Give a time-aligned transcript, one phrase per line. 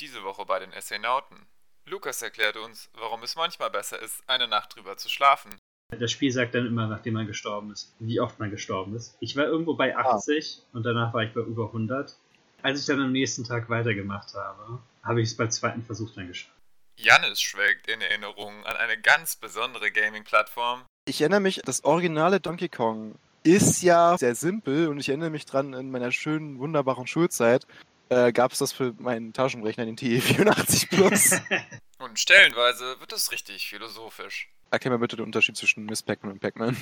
[0.00, 1.36] Diese Woche bei den Astronauten.
[1.84, 5.50] Lukas erklärt uns, warum es manchmal besser ist, eine Nacht drüber zu schlafen.
[5.90, 9.18] Das Spiel sagt dann immer, nachdem man gestorben ist, wie oft man gestorben ist.
[9.20, 10.76] Ich war irgendwo bei 80 ah.
[10.76, 12.16] und danach war ich bei über 100.
[12.62, 16.28] Als ich dann am nächsten Tag weitergemacht habe, habe ich es beim zweiten Versuch dann
[16.28, 16.56] geschafft.
[16.96, 20.82] Jannis schwelgt in Erinnerungen an eine ganz besondere Gaming-Plattform.
[21.06, 25.44] Ich erinnere mich, das originale Donkey Kong ist ja sehr simpel und ich erinnere mich
[25.44, 27.66] dran, in meiner schönen, wunderbaren Schulzeit
[28.10, 31.40] äh, gab es das für meinen Taschenrechner, den TE84 Plus.
[31.98, 34.50] und stellenweise wird es richtig philosophisch.
[34.70, 36.76] Erklär mir bitte den Unterschied zwischen Miss Pac-Man und Pac-Man.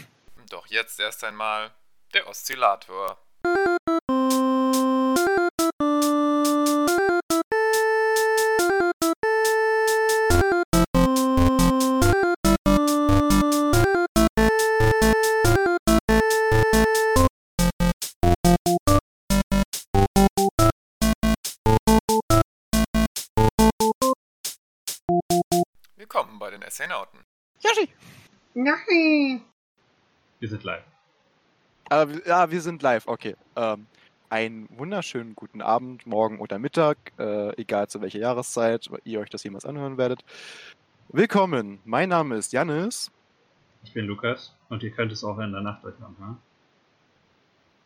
[0.51, 1.71] Doch jetzt erst einmal
[2.15, 3.19] der Oszillator.
[26.69, 27.21] Astronauten.
[27.61, 27.89] Yoshi!
[28.53, 29.43] Nein!
[30.39, 30.85] Wir sind live.
[31.91, 33.37] Äh, ja, wir sind live, okay.
[33.57, 33.87] Ähm,
[34.29, 39.45] einen wunderschönen guten Abend, morgen oder Mittag, äh, egal zu welcher Jahreszeit ihr euch das
[39.45, 40.21] jemals anhören werdet.
[41.09, 43.11] Willkommen, mein Name ist Janis.
[43.83, 46.37] Ich bin Lukas und ihr könnt es auch in der Nacht euch anhören.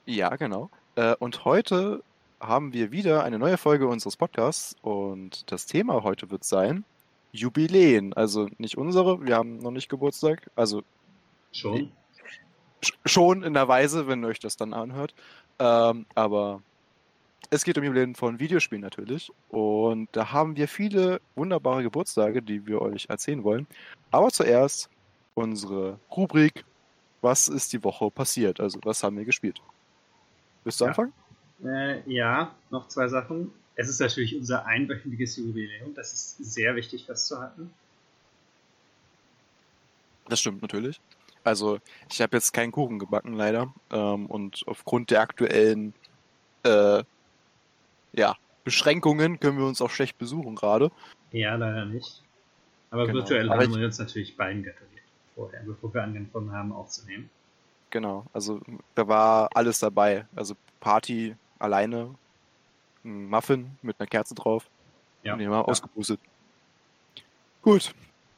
[0.07, 0.71] Ja, genau.
[0.97, 2.03] Äh, und heute
[2.41, 6.85] haben wir wieder eine neue Folge unseres Podcasts und das Thema heute wird sein
[7.33, 8.13] Jubiläen.
[8.13, 10.51] Also nicht unsere, wir haben noch nicht Geburtstag.
[10.55, 10.83] Also
[11.51, 11.93] schon.
[13.07, 15.15] Schon in der Weise, wenn ihr euch das dann anhört.
[15.59, 16.63] Ähm, aber
[17.51, 19.33] es geht um Jubiläen von Videospielen natürlich.
[19.51, 23.67] Und da haben wir viele wunderbare Geburtstage, die wir euch erzählen wollen.
[24.11, 24.91] Aber zuerst
[25.35, 26.65] unsere Rubrik.
[27.21, 28.59] Was ist die Woche passiert?
[28.59, 29.63] Also, was haben wir gespielt?
[30.65, 30.89] Willst du ja.
[30.91, 31.13] anfangen?
[31.65, 33.53] Äh, ja, noch zwei Sachen.
[33.75, 35.95] Es ist natürlich unser einwöchiges Jubiläum.
[35.95, 37.73] Das ist sehr wichtig festzuhalten.
[40.29, 41.01] Das stimmt natürlich.
[41.45, 43.73] Also, ich habe jetzt keinen Kuchen gebacken, leider.
[43.91, 45.95] Ähm, und aufgrund der aktuellen
[46.65, 47.03] äh,
[48.13, 50.91] ja, Beschränkungen können wir uns auch schlecht besuchen gerade.
[51.33, 52.23] Ja, leider nicht.
[52.91, 53.19] Aber genau.
[53.19, 54.93] virtuell Aber haben wir uns natürlich beiden gratuliert
[55.35, 57.31] vorher, bevor wir angefangen haben aufzunehmen.
[57.91, 58.61] Genau, also
[58.95, 60.27] da war alles dabei.
[60.35, 62.15] Also Party alleine,
[63.05, 64.69] ein Muffin mit einer Kerze drauf.
[65.23, 65.33] Ja.
[65.33, 65.65] Und den haben wir ja.
[65.65, 66.21] ausgepustet.
[67.63, 67.95] Gut.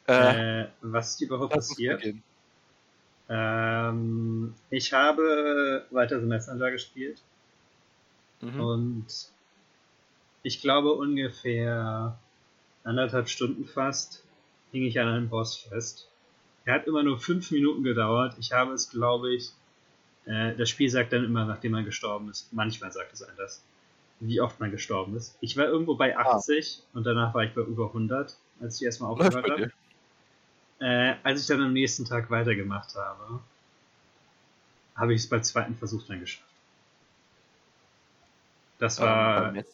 [0.07, 2.05] Äh, äh, was ist die Woche passiert?
[3.29, 7.23] Ähm, ich habe weiter The Messenger gespielt.
[8.41, 8.61] Mhm.
[8.61, 9.07] Und
[10.43, 12.19] ich glaube ungefähr
[12.83, 14.23] anderthalb Stunden fast
[14.73, 16.09] hing ich an einem Boss fest.
[16.67, 18.35] Er hat immer nur fünf Minuten gedauert.
[18.39, 19.53] Ich habe es, glaube ich,
[20.27, 22.53] äh, das Spiel sagt dann immer, nachdem man gestorben ist.
[22.53, 23.63] Manchmal sagt es das,
[24.21, 25.37] wie oft man gestorben ist.
[25.41, 26.99] Ich war irgendwo bei 80 ah.
[26.99, 29.73] und danach war ich bei über 100, als ich erstmal aufgehört habe.
[30.81, 33.41] Äh, als ich dann am nächsten Tag weitergemacht habe,
[34.97, 36.49] habe ich es beim zweiten Versuch dann geschafft.
[38.79, 39.65] Das war, ähm,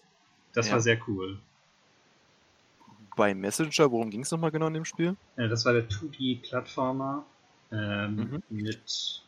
[0.52, 0.74] das ja.
[0.74, 1.38] war sehr cool.
[3.16, 5.16] Bei Messenger, worum ging es nochmal genau in dem Spiel?
[5.36, 7.24] Äh, das war der 2D-Plattformer
[7.72, 8.42] ähm, mhm.
[8.48, 9.22] mit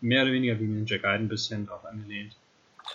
[0.00, 2.36] mehr oder weniger wie Ninja Gaiden ein bisschen drauf angelehnt.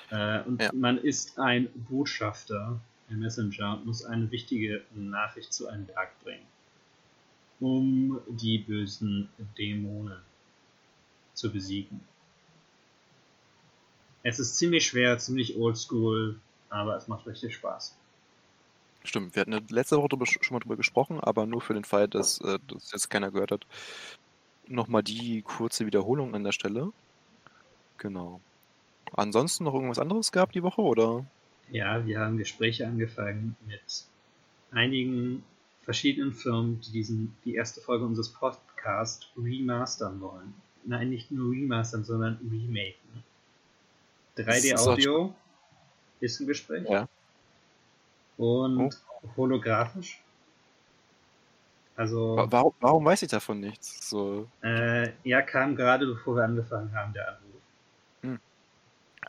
[0.10, 0.72] Äh, und ja.
[0.74, 2.80] man ist ein Botschafter,
[3.10, 6.46] ein Messenger, und muss eine wichtige Nachricht zu einem Berg bringen
[7.60, 10.20] um die bösen Dämonen
[11.34, 12.02] zu besiegen.
[14.24, 16.40] Es ist ziemlich schwer, ziemlich oldschool,
[16.70, 17.96] aber es macht richtig Spaß.
[19.04, 22.42] Stimmt, wir hatten letzte Woche schon mal drüber gesprochen, aber nur für den Fall, dass
[22.42, 23.68] äh, das jetzt keiner gehört hat.
[24.68, 26.92] Nochmal die kurze Wiederholung an der Stelle.
[28.00, 28.42] Genau.
[29.16, 31.26] Ansonsten noch irgendwas anderes gehabt die Woche, oder?
[31.72, 34.06] Ja, wir haben Gespräche angefangen mit
[34.72, 35.44] einigen
[35.84, 40.54] verschiedenen Firmen, die diesen, die erste Folge unseres Podcasts remastern wollen.
[40.84, 43.24] Nein, nicht nur remastern, sondern remaken.
[44.38, 45.34] 3D Audio
[46.20, 46.88] ist ein Gespräch.
[46.90, 47.08] Ja.
[48.38, 49.30] Und oh.
[49.38, 50.22] holographisch.
[51.96, 52.36] Also.
[52.50, 54.10] Warum, warum weiß ich davon nichts?
[54.10, 54.48] So.
[54.62, 57.55] Äh, ja, kam gerade bevor wir angefangen haben, der Anruf.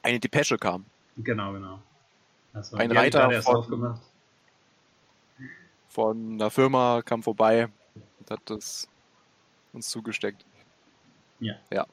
[0.07, 0.85] Eine Depesche kam.
[1.17, 1.81] Genau, genau.
[2.53, 4.01] Also, ein Reiter von, aufgemacht
[5.97, 8.87] von einer Firma kam vorbei und hat das
[9.73, 10.45] uns zugesteckt.
[11.41, 11.55] Ja.
[11.73, 11.87] Ja.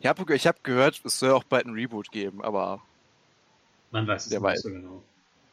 [0.00, 2.82] Ich habe ich hab gehört, es soll auch bald ein Reboot geben, aber.
[3.92, 4.62] Man weiß es nicht weiß.
[4.62, 5.00] so genau.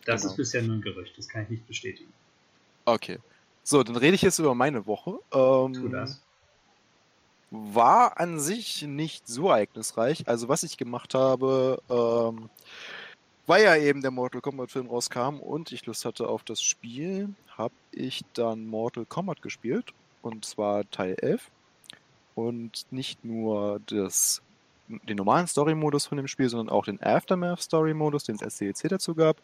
[0.06, 0.32] Das genau.
[0.32, 2.12] ist bisher nur ein Gerücht, das kann ich nicht bestätigen.
[2.86, 3.20] Okay.
[3.62, 5.20] So, dann rede ich jetzt über meine Woche.
[5.32, 6.20] Ähm, tu das.
[7.52, 10.28] War an sich nicht so ereignisreich.
[10.28, 12.50] Also, was ich gemacht habe, ähm,
[13.46, 17.30] weil ja eben der Mortal Kombat Film rauskam und ich Lust hatte auf das Spiel,
[17.58, 19.94] habe ich dann Mortal Kombat gespielt.
[20.22, 21.50] Und zwar Teil 11.
[22.36, 24.42] Und nicht nur das,
[24.88, 29.38] den normalen Story-Modus von dem Spiel, sondern auch den Aftermath-Story-Modus, den es DLC dazu gab.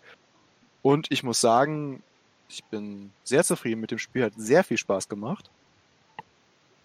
[0.82, 2.02] Und ich muss sagen,
[2.48, 5.50] ich bin sehr zufrieden mit dem Spiel, hat sehr viel Spaß gemacht.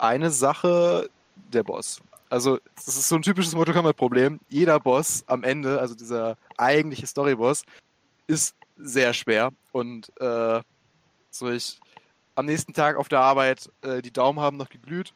[0.03, 1.09] Eine Sache,
[1.53, 2.01] der Boss.
[2.29, 4.41] Also, das ist so ein typisches Mortal Kombat-Problem.
[4.49, 7.63] Jeder Boss am Ende, also dieser eigentliche Story-Boss,
[8.27, 9.53] ist sehr schwer.
[9.71, 10.61] Und äh,
[11.31, 11.79] so ich
[12.35, 15.13] am nächsten Tag auf der Arbeit, äh, die Daumen haben noch geglüht.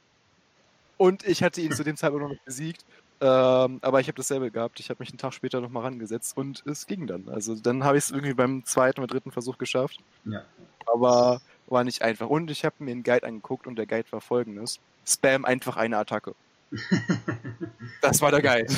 [0.98, 2.84] Und ich hatte ihn zu dem Zeitpunkt noch besiegt.
[3.20, 4.78] Ähm, aber ich habe dasselbe gehabt.
[4.78, 7.28] Ich habe mich einen Tag später nochmal rangesetzt und es ging dann.
[7.28, 9.98] Also dann habe ich es irgendwie beim zweiten oder dritten Versuch geschafft.
[10.26, 10.44] Ja.
[10.86, 12.28] Aber war nicht einfach.
[12.28, 14.80] Und ich habe mir einen Guide angeguckt und der Guide war folgendes.
[15.06, 16.34] Spam einfach eine Attacke.
[18.02, 18.72] das war der Guide.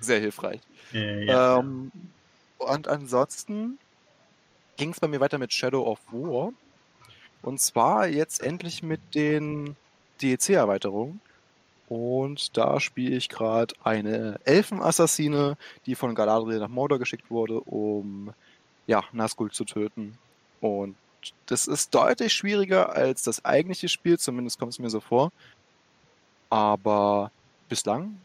[0.00, 0.60] Sehr hilfreich.
[0.92, 1.58] Äh, ja.
[1.58, 1.90] ähm,
[2.58, 3.78] und ansonsten
[4.76, 6.52] ging es bei mir weiter mit Shadow of War.
[7.42, 9.76] Und zwar jetzt endlich mit den
[10.22, 11.20] DLC-Erweiterungen.
[11.88, 18.32] Und da spiele ich gerade eine Elfenassassine, die von Galadriel nach Mordor geschickt wurde, um
[18.86, 20.16] ja, Nazgul zu töten.
[20.60, 20.96] Und
[21.46, 25.32] das ist deutlich schwieriger als das eigentliche Spiel, zumindest kommt es mir so vor.
[26.50, 27.30] Aber
[27.68, 28.20] bislang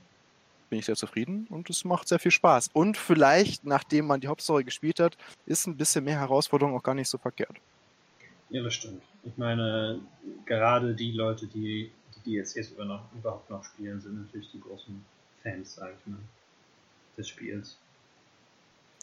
[0.70, 2.70] bin ich sehr zufrieden und es macht sehr viel Spaß.
[2.74, 6.96] Und vielleicht, nachdem man die Hauptstory gespielt hat, ist ein bisschen mehr Herausforderung auch gar
[6.96, 7.58] nicht so verkehrt.
[8.50, 9.04] Ja, das stimmt.
[9.24, 10.00] Ich meine,
[10.46, 11.92] gerade die Leute, die
[12.26, 15.04] die DLCs überhaupt noch spielen, sind natürlich die großen
[15.42, 16.20] Fans, sag ich mal,
[17.18, 17.78] des Spiels.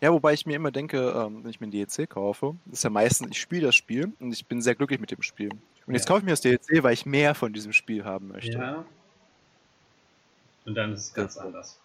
[0.00, 2.90] Ja, wobei ich mir immer denke, ähm, wenn ich mir ein DLC kaufe, ist ja
[2.90, 5.50] meistens, ich spiele das Spiel und ich bin sehr glücklich mit dem Spiel.
[5.86, 6.08] Und jetzt ja.
[6.08, 8.58] kaufe ich mir das DLC, weil ich mehr von diesem Spiel haben möchte.
[8.58, 8.84] Ja.
[10.66, 11.80] Und dann ist es ganz das anders.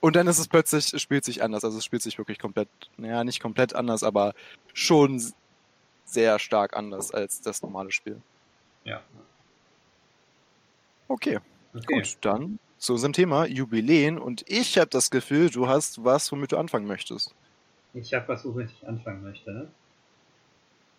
[0.00, 1.64] Und dann ist es plötzlich, es spielt sich anders.
[1.64, 4.34] Also es spielt sich wirklich komplett, naja, nicht komplett anders, aber
[4.72, 5.22] schon
[6.04, 8.20] sehr stark anders als das normale Spiel.
[8.84, 9.00] Ja.
[11.08, 11.40] Okay.
[11.74, 11.84] okay.
[11.86, 14.18] Gut, dann zu unserem Thema Jubiläen.
[14.18, 17.34] Und ich habe das Gefühl, du hast was, womit du anfangen möchtest.
[17.94, 19.68] Ich habe was, womit ich anfangen möchte.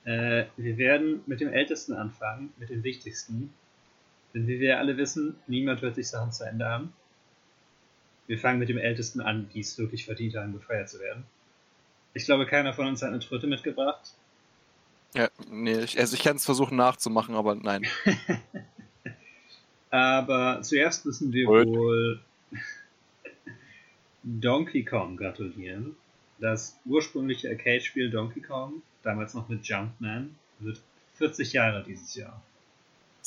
[0.06, 3.54] Äh, wir werden mit dem Ältesten anfangen, mit dem Wichtigsten.
[4.34, 6.94] Denn wie wir alle wissen, niemand wird sich Sachen zu Ende haben.
[8.28, 11.26] Wir fangen mit dem Ältesten an, die es wirklich verdient haben, gefeiert zu werden.
[12.14, 14.16] Ich glaube, keiner von uns hat eine Tröte mitgebracht.
[15.14, 17.86] Ja, nee, ich, also ich kann es versuchen nachzumachen, aber nein.
[19.96, 21.68] aber zuerst müssen wir Gut.
[21.68, 22.20] wohl
[24.24, 25.96] Donkey Kong gratulieren.
[26.40, 30.82] Das ursprüngliche Arcade-Spiel Donkey Kong, damals noch mit Jumpman, wird
[31.16, 32.42] 40 Jahre dieses Jahr.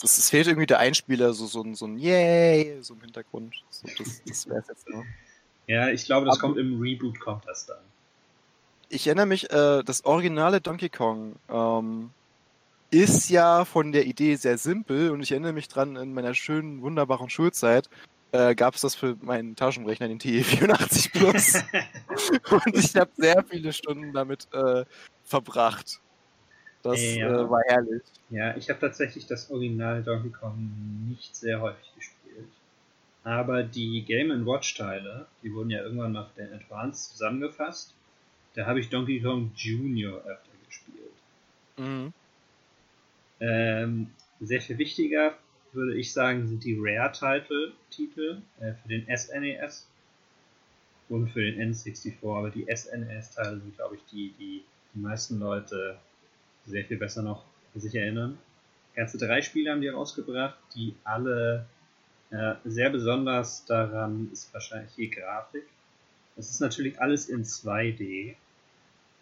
[0.01, 3.57] Es, fehlt irgendwie der Einspieler, so, so, so ein Yay, so im Hintergrund.
[3.71, 5.05] So, das das wäre jetzt noch.
[5.67, 7.79] Ja, ich glaube, das aber, kommt im Reboot, kommt das dann
[8.89, 12.11] ich erinnere mich, äh, das originale Donkey Kong ähm,
[12.91, 16.83] ist ja von der Idee sehr simpel und ich erinnere mich dran, in meiner schönen,
[16.83, 17.89] wunderbaren Schulzeit
[18.33, 21.63] äh, gab es das für meinen Taschenrechner, den TE84 Plus.
[22.67, 24.85] und ich habe sehr viele Stunden damit äh,
[25.25, 26.01] verbracht.
[26.83, 27.29] Das ja.
[27.29, 28.03] äh, war herrlich.
[28.31, 30.71] Ja, ich habe tatsächlich das Original Donkey Kong
[31.09, 32.49] nicht sehr häufig gespielt.
[33.25, 37.95] Aber die Game Watch Teile, die wurden ja irgendwann nach den Advance zusammengefasst
[38.59, 41.13] da habe ich Donkey Kong Junior öfter gespielt.
[41.77, 42.13] Mhm.
[43.41, 45.37] Ähm, sehr viel wichtiger,
[45.73, 49.87] würde ich sagen, sind die Rare-Titel äh, für den SNES
[51.11, 52.15] e und für den N64.
[52.23, 54.65] Aber die SNES-Teile sind, glaube ich, die, die
[54.95, 55.99] die meisten Leute
[56.67, 58.39] sehr viel besser noch sich erinnern.
[58.95, 61.67] Ganze drei Spiele haben die rausgebracht, die alle
[62.31, 65.65] äh, sehr besonders daran ist wahrscheinlich die Grafik.
[66.37, 68.35] Es ist natürlich alles in 2D,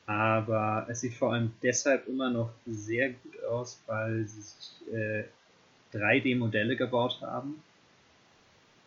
[0.07, 5.25] aber es sieht vor allem deshalb immer noch sehr gut aus, weil sie sich äh,
[5.93, 7.63] 3D-Modelle gebaut haben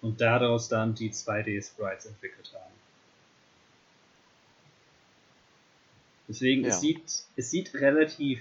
[0.02, 2.74] und daraus dann die 2D-Sprites entwickelt haben.
[6.30, 6.70] Deswegen, ja.
[6.70, 8.40] es, sieht, es sieht relativ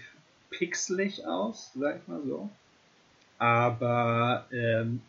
[0.50, 2.48] pixelig aus, sag ich mal so.
[3.38, 5.00] Aber ähm,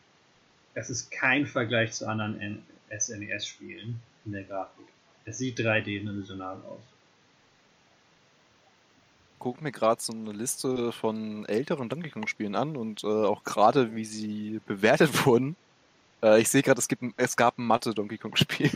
[0.74, 4.86] es ist kein Vergleich zu anderen SNES-Spielen in der Grafik.
[5.26, 6.82] Es sieht 3D-dimensional aus.
[9.40, 13.96] Guck mir gerade so eine Liste von älteren Donkey Kong-Spielen an und äh, auch gerade,
[13.96, 15.56] wie sie bewertet wurden.
[16.22, 18.72] Äh, ich sehe gerade, es, es gab ein Mathe Donkey Kong-Spiel.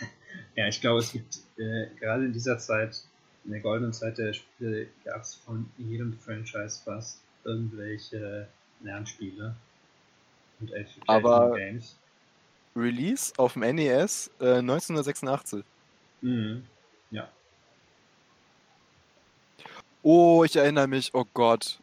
[0.56, 3.02] ja, ich glaube, es gibt äh, gerade in dieser Zeit,
[3.44, 8.48] in der goldenen Zeit der Spiele, gab es von jedem Franchise fast irgendwelche
[8.82, 9.54] Lernspiele
[10.60, 10.72] und
[11.06, 11.96] Aber Games.
[12.76, 15.64] Release auf dem NES äh, 1986.
[16.20, 16.64] Mhm.
[17.10, 17.28] Ja.
[20.02, 21.78] Oh, ich erinnere mich, oh Gott.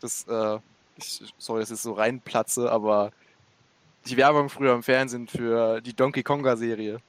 [0.00, 0.58] Das, äh,
[0.96, 3.12] ich, sorry, dass ich so reinplatze, aber
[4.06, 7.00] die Werbung früher im Fernsehen für die Donkey Konga Serie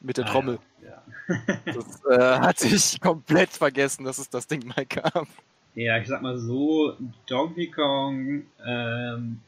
[0.00, 0.58] mit der ah, Trommel.
[0.82, 1.02] Ja.
[1.28, 1.56] ja.
[1.64, 5.26] das äh, hatte ich komplett vergessen, dass es das Ding mal gab.
[5.74, 6.96] Ja, ich sag mal so,
[7.26, 9.40] Donkey Kong, ähm,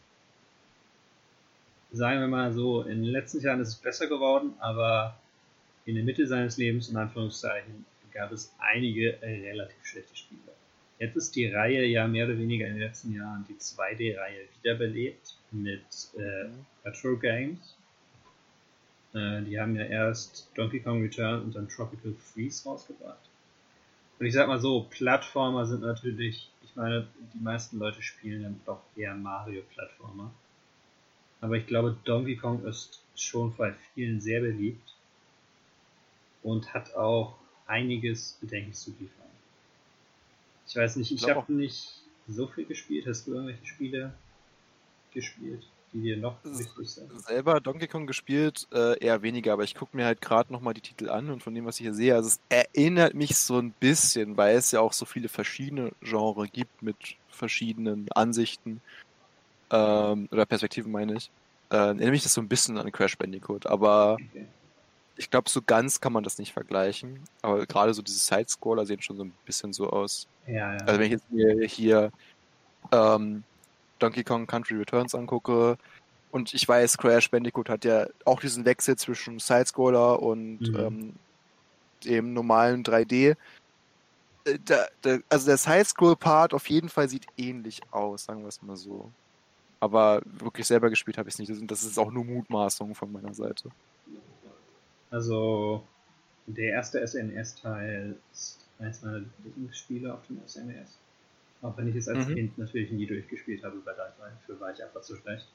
[1.93, 5.17] sagen wir mal so, in den letzten Jahren ist es besser geworden, aber
[5.87, 10.41] in der Mitte seines Lebens, in Anführungszeichen, gab es einige relativ schlechte Spiele.
[11.01, 15.35] Jetzt ist die Reihe ja mehr oder weniger in den letzten Jahren die 2D-Reihe wiederbelebt
[15.51, 15.81] mit
[16.19, 16.51] äh,
[16.87, 17.75] Retro Games.
[19.15, 23.31] Äh, die haben ja erst Donkey Kong Return und dann Tropical Freeze rausgebracht.
[24.19, 28.61] Und ich sag mal so, Plattformer sind natürlich, ich meine, die meisten Leute spielen dann
[28.67, 30.31] doch eher Mario-Plattformer.
[31.41, 34.95] Aber ich glaube, Donkey Kong ist schon bei vielen sehr beliebt
[36.43, 39.30] und hat auch einiges bedenklich zu liefern.
[40.71, 43.05] Ich weiß nicht, ich, ich habe nicht so viel gespielt.
[43.09, 44.15] Hast du irgendwelche Spiele
[45.13, 47.21] gespielt, die dir noch wichtig sind?
[47.23, 50.81] Selber Donkey Kong gespielt, äh, eher weniger, aber ich gucke mir halt gerade nochmal die
[50.81, 53.73] Titel an und von dem, was ich hier sehe, also es erinnert mich so ein
[53.73, 56.97] bisschen, weil es ja auch so viele verschiedene Genres gibt mit
[57.31, 58.81] verschiedenen Ansichten
[59.73, 61.33] ähm, oder Perspektiven, meine ich.
[61.71, 64.47] Äh, erinnert mich das so ein bisschen an Crash Bandicoot, aber okay
[65.21, 67.21] ich glaube, so ganz kann man das nicht vergleichen.
[67.43, 70.27] Aber gerade so diese Side-Scroller sehen schon so ein bisschen so aus.
[70.47, 70.79] Ja, ja.
[70.79, 72.11] Also wenn ich jetzt mir hier
[72.91, 73.45] ähm,
[73.99, 75.77] Donkey Kong Country Returns angucke
[76.31, 80.77] und ich weiß, Crash Bandicoot hat ja auch diesen Wechsel zwischen Side-Scroller und mhm.
[80.79, 81.13] ähm,
[82.03, 83.37] dem normalen 3D.
[84.47, 88.63] Äh, da, da, also der Side-Scroll-Part auf jeden Fall sieht ähnlich aus, sagen wir es
[88.63, 89.11] mal so.
[89.81, 91.71] Aber wirklich selber gespielt habe ich es nicht.
[91.71, 93.71] Das ist auch nur Mutmaßung von meiner Seite.
[95.11, 95.87] Also
[96.47, 100.99] der erste SNS-Teil ist eins meiner Lieblingsspiele auf dem SNES.
[101.63, 102.35] Auch wenn ich es als mhm.
[102.35, 105.47] Kind natürlich nie durchgespielt habe, weil dafür war ich einfach zu schlecht.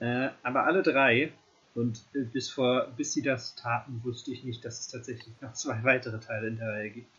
[0.00, 1.32] Äh, aber alle drei,
[1.74, 5.82] und bis vor, bis sie das taten, wusste ich nicht, dass es tatsächlich noch zwei
[5.84, 7.10] weitere Teile in der Reihe gibt,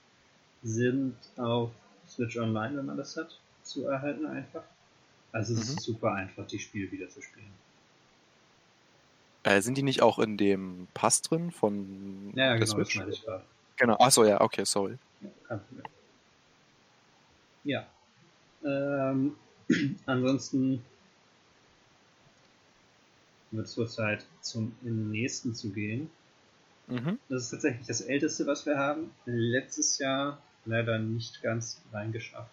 [0.64, 1.72] sind auf
[2.08, 4.64] Switch Online, wenn man das hat, zu erhalten einfach.
[5.32, 5.78] Also es mhm.
[5.78, 7.52] ist super einfach, die Spiele wieder zu spielen.
[9.44, 12.98] Äh, sind die nicht auch in dem Pass drin von ja, ja, genau, Switch?
[12.98, 13.26] Das ich
[13.78, 14.98] Genau, achso, ja, okay, sorry.
[15.22, 15.86] Ja, kein Problem.
[17.64, 17.88] Ja.
[18.64, 19.36] Ähm,
[20.06, 20.84] ansonsten
[23.52, 26.10] wird es wohl Zeit, zum nächsten zu gehen.
[26.88, 27.20] Mhm.
[27.30, 29.12] Das ist tatsächlich das älteste, was wir haben.
[29.26, 32.52] Letztes Jahr leider nicht ganz reingeschafft.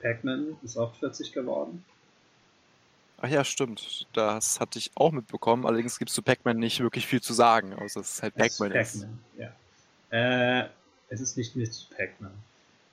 [0.00, 1.84] Pac-Man ist auch 40 geworden.
[3.18, 4.06] Ach ja, stimmt.
[4.12, 5.66] Das hatte ich auch mitbekommen.
[5.66, 8.72] Allerdings gibt es zu Pac-Man nicht wirklich viel zu sagen, außer dass es halt Pac-Man
[8.72, 9.02] ist.
[9.02, 10.62] Pac ja.
[10.62, 10.68] Äh,
[11.08, 12.32] es ist nicht Miss Pac-Man.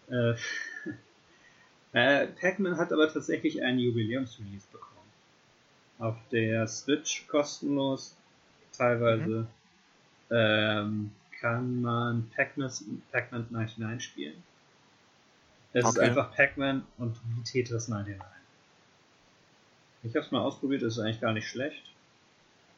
[0.09, 0.35] Äh,
[1.93, 4.91] äh, Pac-Man hat aber tatsächlich einen Jubiläumsrelease bekommen.
[5.99, 8.15] Auf der Switch kostenlos,
[8.71, 9.29] teilweise.
[9.29, 9.47] Mhm.
[10.31, 12.71] Ähm, kann man Pac-Man
[13.11, 14.43] Pac 99 spielen.
[15.73, 15.93] Es okay.
[15.93, 18.25] ist einfach Pac-Man und wie Tetris 99.
[20.03, 21.83] Ich habe es mal ausprobiert, ist eigentlich gar nicht schlecht.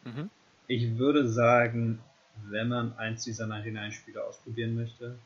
[0.03, 0.29] Mhm.
[0.67, 2.00] Ich würde sagen,
[2.50, 5.17] wenn man eins dieser 99-Spiele ausprobieren möchte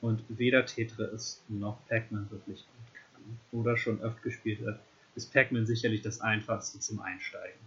[0.00, 4.80] und weder Tetris noch Pac-Man wirklich gut kann oder schon öfter gespielt hat,
[5.14, 7.58] ist Pac-Man sicherlich das einfachste zum Einsteigen.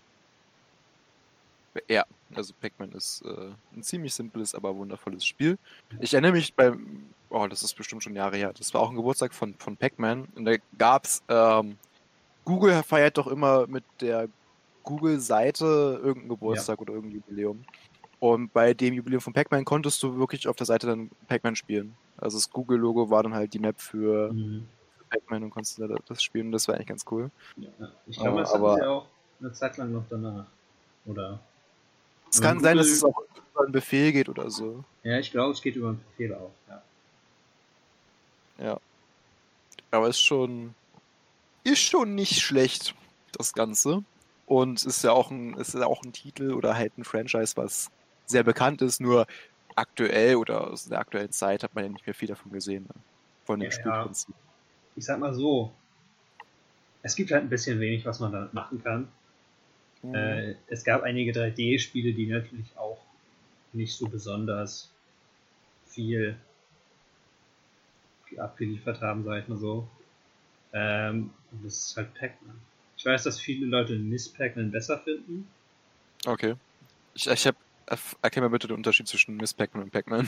[1.90, 5.58] Ja, also Pac-Man ist äh, ein ziemlich simples, aber wundervolles Spiel.
[6.00, 8.96] Ich erinnere mich beim, oh, das ist bestimmt schon Jahre her, das war auch ein
[8.96, 11.78] Geburtstag von, von Pac-Man und da gab es ähm,
[12.46, 14.28] Google feiert doch immer mit der
[14.84, 15.66] Google-Seite
[16.04, 16.82] irgendeinen Geburtstag ja.
[16.82, 17.64] oder irgendein Jubiläum.
[18.20, 21.96] Und bei dem Jubiläum von Pac-Man konntest du wirklich auf der Seite dann Pac-Man spielen.
[22.18, 24.68] Also das Google-Logo war dann halt die Map für, mhm.
[25.10, 26.52] Pac-Man und konntest da das spielen.
[26.52, 27.30] Das war eigentlich ganz cool.
[27.58, 27.70] Ja,
[28.08, 29.06] ich glaube, das aber, sie auch
[29.40, 30.46] eine Zeit lang noch danach.
[31.06, 31.40] Oder?
[32.32, 32.70] Es kann Google...
[32.70, 34.84] sein, dass es auch über einen Befehl geht oder so.
[35.04, 36.52] Ja, ich glaube, es geht über einen Befehl auch.
[36.68, 36.82] Ja.
[38.58, 38.80] Ja.
[39.92, 40.74] Aber es ist schon
[41.64, 42.96] ist schon nicht schlecht,
[43.32, 44.04] das Ganze.
[44.46, 47.90] Und ist ja auch ein, ist ja auch ein Titel oder halt ein Franchise, was
[48.26, 49.26] sehr bekannt ist, nur
[49.76, 52.84] aktuell oder aus der aktuellen Zeit hat man ja nicht mehr viel davon gesehen.
[52.84, 53.02] Ne?
[53.46, 54.36] Von dem ja, Spielprinzip.
[54.36, 54.42] Ja.
[54.96, 55.72] Ich sag mal so,
[57.02, 59.08] es gibt halt ein bisschen wenig, was man damit machen kann.
[60.04, 60.16] Mhm.
[60.16, 63.00] Äh, es gab einige 3D-Spiele, die natürlich auch
[63.72, 64.92] nicht so besonders
[65.88, 66.38] viel
[68.38, 69.88] abgeliefert haben, sag ich mal so.
[70.74, 71.30] Ähm,
[71.64, 72.60] das ist halt Pac-Man.
[72.98, 75.48] Ich weiß, dass viele Leute Miss Pac-Man besser finden.
[76.26, 76.56] Okay.
[77.14, 77.58] Ich, ich habe.
[78.22, 80.28] Erklär mal bitte den Unterschied zwischen Miss Pac-Man und Pac-Man.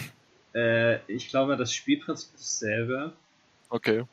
[0.54, 3.14] Äh, ich glaube, das Spielprinzip ist dasselbe.
[3.70, 4.04] Okay.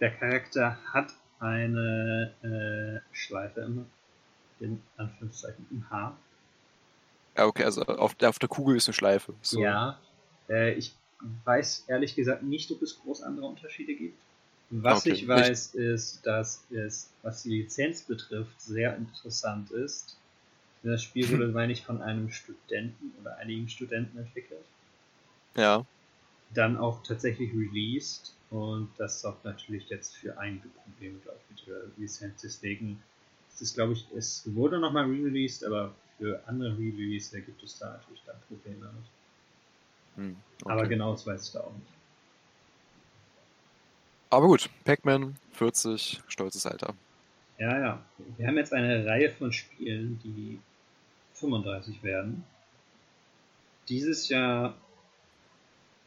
[0.00, 3.86] Der Charakter hat eine äh, Schleife im,
[4.60, 6.16] in Anführungszeichen im Haar.
[7.36, 9.34] Ja, okay, also auf der, auf der Kugel ist eine Schleife.
[9.42, 9.60] So.
[9.60, 10.00] Ja.
[10.48, 10.94] Äh, ich
[11.44, 14.18] weiß ehrlich gesagt nicht, ob es groß andere Unterschiede gibt.
[14.70, 15.12] Was okay.
[15.12, 20.16] ich weiß, ist, dass es, was die Lizenz betrifft, sehr interessant ist.
[20.82, 24.64] Das Spiel wurde, meine ich, von einem Studenten oder einigen Studenten entwickelt.
[25.56, 25.84] Ja.
[26.54, 31.66] Dann auch tatsächlich released und das sorgt natürlich jetzt für einige Probleme, glaube ich, mit
[31.66, 32.42] der Lizenz.
[32.42, 33.02] Deswegen
[33.52, 37.92] ist es, glaube ich, es wurde nochmal re-released, aber für andere Re-Release gibt es da
[37.92, 38.90] natürlich dann Probleme.
[40.16, 40.72] Hm, okay.
[40.72, 41.97] Aber genau das weiß ich da auch nicht.
[44.30, 46.94] Aber gut, Pac-Man, 40, stolzes Alter.
[47.58, 48.02] Ja, ja.
[48.36, 50.60] Wir haben jetzt eine Reihe von Spielen, die
[51.34, 52.44] 35 werden.
[53.88, 54.74] Dieses Jahr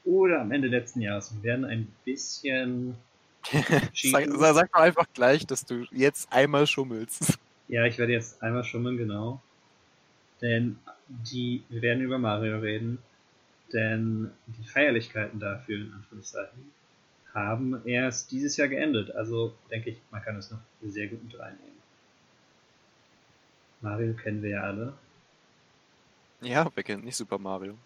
[0.06, 2.96] oder am Ende letzten Jahres werden ein bisschen.
[3.94, 7.40] sag, sag doch einfach gleich, dass du jetzt einmal schummelst.
[7.68, 9.42] Ja, ich werde jetzt einmal schummeln, genau.
[10.42, 13.00] Denn die, wir werden über Mario reden,
[13.74, 16.72] denn die Feierlichkeiten dafür, in Anführungszeichen,
[17.34, 19.12] haben erst dieses Jahr geendet.
[19.12, 21.72] Also denke ich, man kann es noch sehr gut mit reinnehmen.
[23.82, 24.94] Mario kennen wir ja alle.
[26.42, 27.78] Ja, wer kennt nicht Super Mario?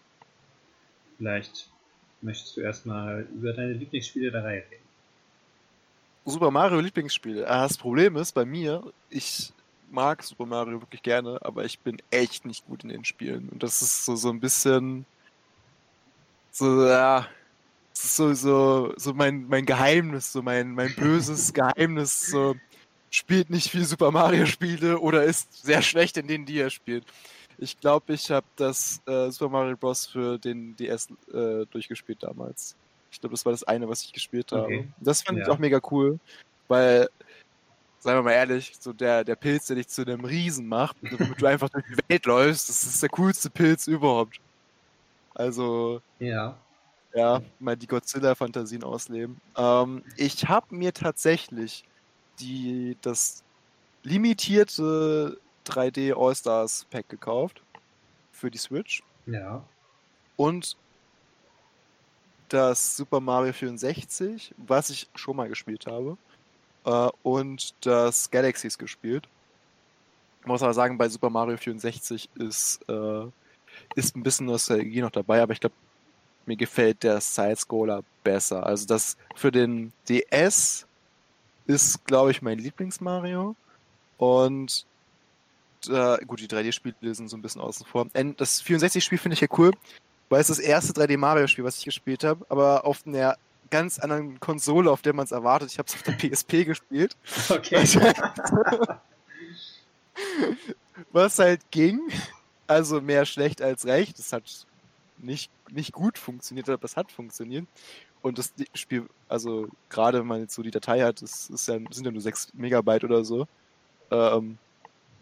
[1.18, 1.70] Vielleicht
[2.20, 4.84] möchtest du erstmal über deine Lieblingsspiele der Reihe reden.
[6.24, 7.48] Super Mario Lieblingsspiele.
[7.48, 9.52] Ah, das Problem ist bei mir, ich
[9.90, 13.48] mag Super Mario wirklich gerne, aber ich bin echt nicht gut in den Spielen.
[13.50, 15.06] Und das ist so, so ein bisschen
[16.50, 17.28] so, ja,
[17.96, 22.54] so, so, so mein, mein Geheimnis, so mein, mein böses Geheimnis, so
[23.10, 27.04] spielt nicht viel Super Mario Spiele oder ist sehr schlecht in denen, die er spielt.
[27.58, 30.06] Ich glaube, ich habe das äh, Super Mario Bros.
[30.06, 32.76] für den DS äh, durchgespielt damals.
[33.10, 34.64] Ich glaube, das war das eine, was ich gespielt habe.
[34.64, 34.88] Okay.
[35.00, 35.44] Das fand ja.
[35.44, 36.18] ich auch mega cool,
[36.68, 37.08] weil,
[38.00, 41.40] seien wir mal ehrlich, so der, der Pilz, der dich zu einem Riesen macht, damit
[41.40, 44.38] du einfach durch die Welt läufst, das ist der coolste Pilz überhaupt.
[45.34, 46.58] Also, ja,
[47.16, 49.40] ja mal die Godzilla-Fantasien ausleben.
[49.56, 51.84] Ähm, ich habe mir tatsächlich
[52.38, 53.42] die, das
[54.02, 57.62] limitierte 3D All-Stars Pack gekauft
[58.32, 59.02] für die Switch.
[59.26, 59.64] Ja.
[60.36, 60.76] Und
[62.48, 66.16] das Super Mario 64, was ich schon mal gespielt habe.
[66.84, 69.26] Äh, und das Galaxies gespielt.
[70.42, 73.26] Ich muss aber sagen, bei Super Mario 64 ist, äh,
[73.96, 75.74] ist ein bisschen Nostalgie noch dabei, aber ich glaube,
[76.46, 78.64] mir gefällt der Side-Scroller besser.
[78.64, 80.86] Also das für den DS
[81.66, 83.56] ist, glaube ich, mein Lieblings-Mario.
[84.18, 84.86] Und
[85.88, 88.06] äh, gut, die 3D-Spiele sind so ein bisschen außen vor.
[88.36, 89.72] Das 64-Spiel finde ich ja cool,
[90.28, 93.36] weil es das erste 3D-Mario-Spiel, was ich gespielt habe, aber auf einer
[93.70, 95.70] ganz anderen Konsole, auf der man es erwartet.
[95.72, 97.16] Ich habe es auf der PSP gespielt.
[97.48, 97.84] Okay.
[101.12, 102.00] was halt ging.
[102.66, 104.18] Also mehr schlecht als recht.
[104.18, 104.66] Das hat
[105.18, 107.66] nicht, nicht gut funktioniert, aber es hat funktioniert.
[108.22, 111.78] Und das Spiel, also gerade wenn man jetzt so die Datei hat, das ist ja,
[111.90, 113.46] sind ja nur 6 Megabyte oder so.
[114.10, 114.58] Ähm,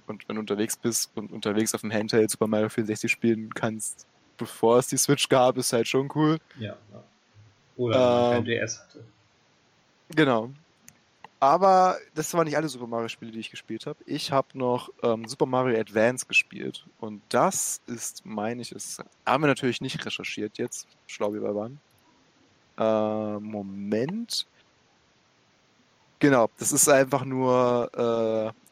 [0.06, 4.06] und wenn du unterwegs bist und unterwegs auf dem Handheld Super Mario 64 spielen kannst,
[4.36, 6.38] bevor es die Switch gab, ist halt schon cool.
[6.58, 6.76] Ja.
[7.76, 9.04] Oder ähm, DS hatte.
[10.14, 10.50] Genau.
[11.44, 13.98] Aber das waren nicht alle Super Mario-Spiele, die ich gespielt habe.
[14.06, 16.86] Ich habe noch ähm, Super Mario Advance gespielt.
[17.00, 21.54] Und das ist, meine ich, ist, haben wir natürlich nicht recherchiert jetzt, schlau wie wir
[21.54, 21.78] waren.
[22.78, 24.46] Äh, Moment.
[26.18, 27.90] Genau, das ist einfach nur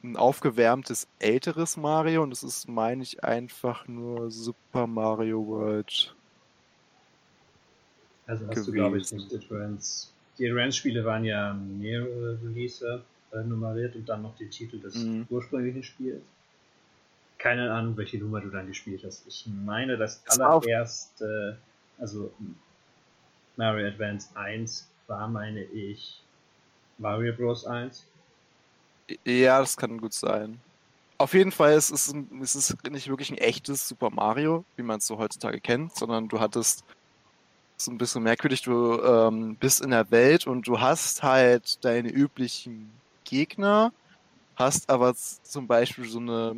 [0.02, 6.16] äh, ein aufgewärmtes älteres Mario und das ist, meine ich, einfach nur Super Mario World.
[8.26, 8.64] Also hast gewesen.
[8.64, 10.11] du, glaube ich, nicht Advance.
[10.38, 15.26] Die Advance-Spiele waren ja mehrere Release äh, nummeriert und dann noch die Titel des mhm.
[15.30, 16.22] ursprünglichen Spiels.
[17.38, 19.26] Keine Ahnung, welche Nummer du dann gespielt hast.
[19.26, 21.58] Ich meine, das, das allererste,
[21.98, 22.32] also
[23.56, 26.22] Mario Advance 1 war, meine ich,
[26.98, 27.66] Mario Bros.
[27.66, 28.06] 1?
[29.24, 30.60] Ja, das kann gut sein.
[31.18, 34.98] Auf jeden Fall ist es, ist es nicht wirklich ein echtes Super Mario, wie man
[34.98, 36.84] es so heutzutage kennt, sondern du hattest
[37.84, 42.10] so ein bisschen merkwürdig, du ähm, bist in der Welt und du hast halt deine
[42.10, 42.90] üblichen
[43.24, 43.92] Gegner,
[44.56, 46.56] hast aber zum Beispiel so eine,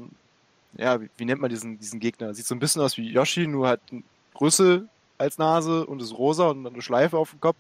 [0.77, 2.35] ja, wie, wie nennt man diesen, diesen Gegner?
[2.35, 4.03] Sieht so ein bisschen aus wie Yoshi, nur hat eine
[4.35, 4.87] Größe
[5.19, 7.57] als Nase und ist rosa und eine Schleife auf dem Kopf.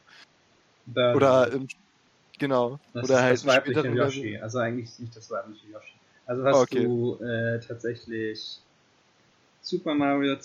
[0.86, 1.68] Dann Oder im
[2.38, 2.78] Genau.
[2.92, 4.38] Das Oder ist halt das weibliche Yoshi.
[4.38, 5.94] Also eigentlich nicht das weibliche Yoshi.
[6.26, 6.84] Also hast okay.
[6.84, 8.60] du äh, tatsächlich
[9.64, 10.36] Super Mario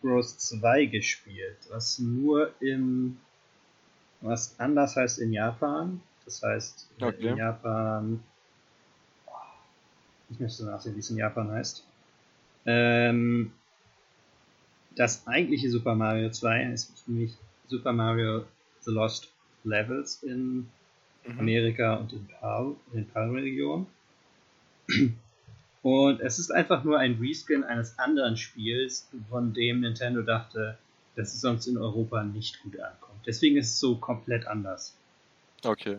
[0.00, 0.38] Bros.
[0.38, 3.18] 2 gespielt, was nur im
[4.20, 6.00] was anders heißt in Japan.
[6.24, 7.28] Das heißt, okay.
[7.28, 8.22] in Japan.
[10.30, 11.84] Ich müsste nachsehen, wie es in Japan heißt.
[12.66, 13.52] Ähm,
[14.94, 17.36] das eigentliche Super Mario 2 ist nämlich
[17.68, 18.44] Super Mario
[18.82, 19.32] The Lost
[19.64, 20.68] Levels in
[21.26, 21.38] mhm.
[21.38, 23.86] Amerika und in PAL, in PAL-Region.
[25.88, 30.76] Und es ist einfach nur ein Reskin eines anderen Spiels, von dem Nintendo dachte,
[31.16, 33.20] dass es sonst in Europa nicht gut ankommt.
[33.26, 34.94] Deswegen ist es so komplett anders.
[35.64, 35.96] Okay.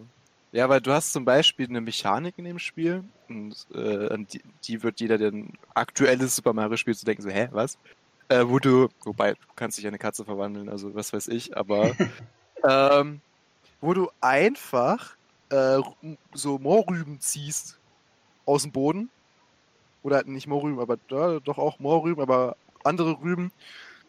[0.52, 4.84] Ja, weil du hast zum Beispiel eine Mechanik in dem Spiel und äh, die, die,
[4.84, 7.78] wird jeder, der ein aktuelles Super Mario spielt, zu so denken so, hä, was?
[8.30, 11.58] Äh, wo du, wobei, du kannst dich in eine Katze verwandeln, also was weiß ich,
[11.58, 11.96] aber
[12.68, 13.22] ähm,
[13.82, 15.16] wo du einfach
[15.50, 15.80] äh,
[16.34, 17.80] so Moorrüben ziehst
[18.46, 19.10] aus dem Boden.
[20.04, 23.52] Oder nicht Moorrüben, aber ja, doch auch Moorrüben, aber andere Rüben.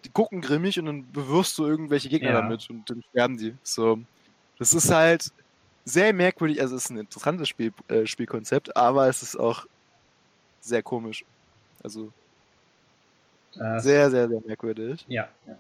[0.05, 2.41] Die gucken grimmig und dann bewirfst du irgendwelche Gegner ja.
[2.41, 3.55] damit und dann sterben die.
[3.63, 3.99] So.
[4.59, 5.33] Das ist halt
[5.85, 6.61] sehr merkwürdig.
[6.61, 9.67] Also, es ist ein interessantes Spiel, äh, Spielkonzept, aber es ist auch
[10.61, 11.25] sehr komisch.
[11.83, 12.13] Also,
[13.55, 15.05] das, sehr, sehr, sehr merkwürdig.
[15.09, 15.57] Ja, ja,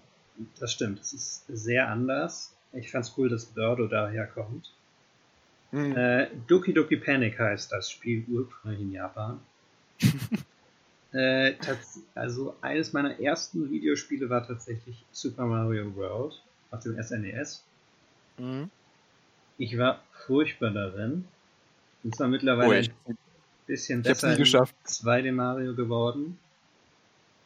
[0.58, 1.00] das stimmt.
[1.00, 2.54] Es ist sehr anders.
[2.72, 4.70] Ich fand's cool, dass Birdo daherkommt.
[5.72, 5.96] Mhm.
[5.96, 9.40] Äh, Doki Doki Panic heißt das Spiel ursprünglich in Japan.
[11.12, 11.54] äh,
[12.14, 17.64] also eines meiner ersten Videospiele war tatsächlich Super Mario World auf dem SNES.
[18.38, 18.70] Mhm.
[19.58, 21.24] Ich war furchtbar darin.
[22.02, 23.18] Und zwar mittlerweile oh, ein
[23.66, 26.38] bisschen besser in 2D Mario geworden.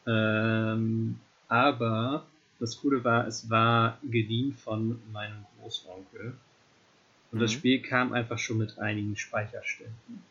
[0.07, 2.25] Ähm, aber
[2.59, 6.35] das Coole war, es war geliehen von meinem Großonkel.
[7.31, 7.41] Und mhm.
[7.41, 10.23] das Spiel kam einfach schon mit einigen Speicherständen.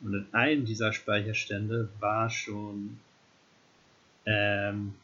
[0.00, 3.00] Und in einem dieser Speicherstände war schon
[4.26, 4.94] ähm,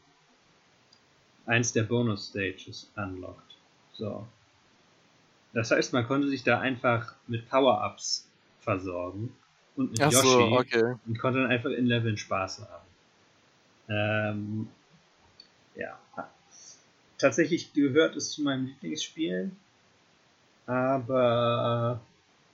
[1.46, 3.56] eins der Bonus-Stages unlocked.
[3.92, 4.26] So.
[5.54, 8.28] Das heißt, man konnte sich da einfach mit Power-Ups
[8.60, 9.34] versorgen
[9.76, 10.94] und mit Ach Yoshi so, okay.
[11.06, 12.86] und konnte dann einfach in Leveln Spaß haben.
[13.88, 14.68] Ähm,
[15.74, 15.98] ja.
[17.18, 19.52] Tatsächlich gehört es zu meinem Lieblingsspiel,
[20.66, 22.00] aber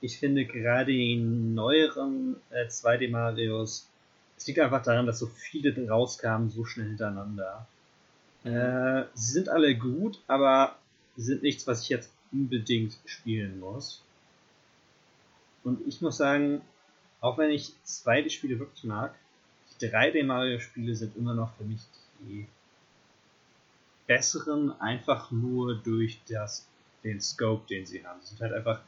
[0.01, 3.89] ich finde gerade die neueren äh, 2D Marios,
[4.37, 7.67] es liegt einfach daran, dass so viele rauskamen so schnell hintereinander.
[8.45, 10.77] Äh, sie sind alle gut, aber
[11.17, 14.01] sind nichts, was ich jetzt unbedingt spielen muss.
[15.63, 16.61] Und ich muss sagen,
[17.19, 19.13] auch wenn ich 2D-Spiele wirklich mag,
[19.81, 21.81] die 3D-Mario-Spiele sind immer noch für mich
[22.21, 22.47] die
[24.07, 26.65] besseren, einfach nur durch das,
[27.03, 28.19] den Scope, den sie haben.
[28.21, 28.81] Sie sind halt einfach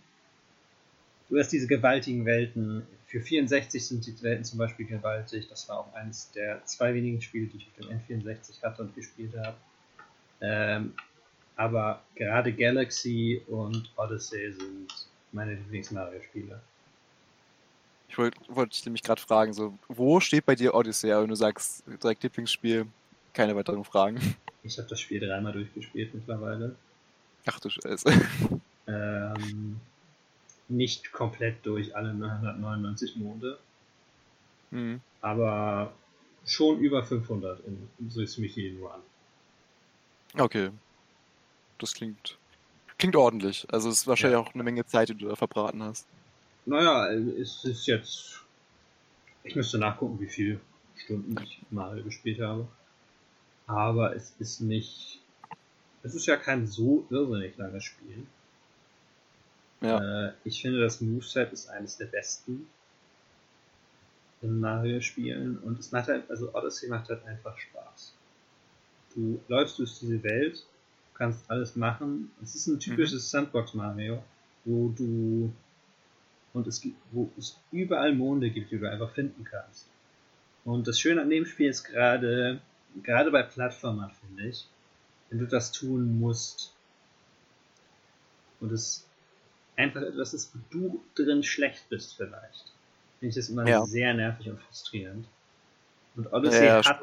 [1.32, 2.86] du hast diese gewaltigen Welten.
[3.08, 5.48] Für 64 sind die Welten zum Beispiel gewaltig.
[5.50, 8.96] Das war auch eines der zwei wenigen Spiele, die ich auf dem N64 hatte und
[8.96, 9.56] gespielt habe.
[10.41, 10.94] Ähm,
[11.56, 14.88] aber gerade Galaxy und Odyssey sind
[15.32, 16.60] meine Lieblings-Mario-Spiele.
[18.10, 21.12] Ich wollte wollt dich nämlich gerade fragen, so, wo steht bei dir Odyssey?
[21.12, 22.86] Wenn du sagst, direkt Lieblingsspiel,
[23.34, 24.20] keine weiteren Fragen.
[24.63, 26.76] Ich habe das Spiel dreimal durchgespielt mittlerweile.
[27.46, 28.12] Ach du Scheiße.
[28.88, 29.80] Ähm,
[30.72, 33.60] nicht komplett durch alle 999 Monde.
[34.72, 35.02] Mhm.
[35.22, 35.94] Aber
[36.46, 39.02] schon über 500 in so ist mich jeden Run.
[40.38, 40.72] Okay.
[41.78, 42.38] Das klingt,
[42.98, 43.68] klingt ordentlich.
[43.72, 44.46] Also es ist wahrscheinlich ja.
[44.46, 46.08] auch eine Menge Zeit, die du da verbraten hast.
[46.66, 48.42] Naja, es ist jetzt.
[49.44, 50.60] Ich müsste nachgucken, wie viele
[50.96, 52.68] Stunden ich mal gespielt habe.
[53.66, 55.20] Aber es ist nicht.
[56.04, 58.26] Es ist ja kein so irrsinnig langes Spiel.
[59.82, 60.28] Ja.
[60.28, 62.67] Äh, ich finde, das Moveset ist eines der besten
[64.41, 68.13] in Mario-Spielen und es macht halt, also Odyssey macht halt einfach Spaß.
[69.13, 70.65] Du läufst durch diese Welt,
[71.13, 72.32] kannst alles machen.
[72.41, 73.46] Es ist ein typisches mhm.
[73.46, 74.24] Sandbox-Mario,
[74.65, 75.52] wo du
[76.54, 79.88] und es gibt, wo es überall Monde gibt, die du einfach finden kannst.
[80.65, 82.62] Und das Schöne an dem Spiel ist gerade,
[83.04, 84.67] gerade bei Plattformern, finde ich,
[85.30, 86.74] wenn du das tun musst
[88.60, 89.08] und es
[89.76, 92.72] einfach etwas ist, wo du drin schlecht bist vielleicht.
[93.20, 93.86] Finde ich das immer ja.
[93.86, 95.28] sehr nervig und frustrierend.
[96.16, 97.02] Und Odyssey, ja, hat,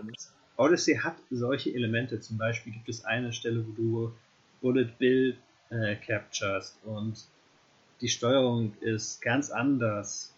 [0.57, 2.21] Odyssey hat solche Elemente.
[2.21, 4.13] Zum Beispiel gibt es eine Stelle, wo du
[4.61, 5.37] Bullet Bill
[5.71, 7.25] äh, capturest und
[8.01, 10.35] die Steuerung ist ganz anders.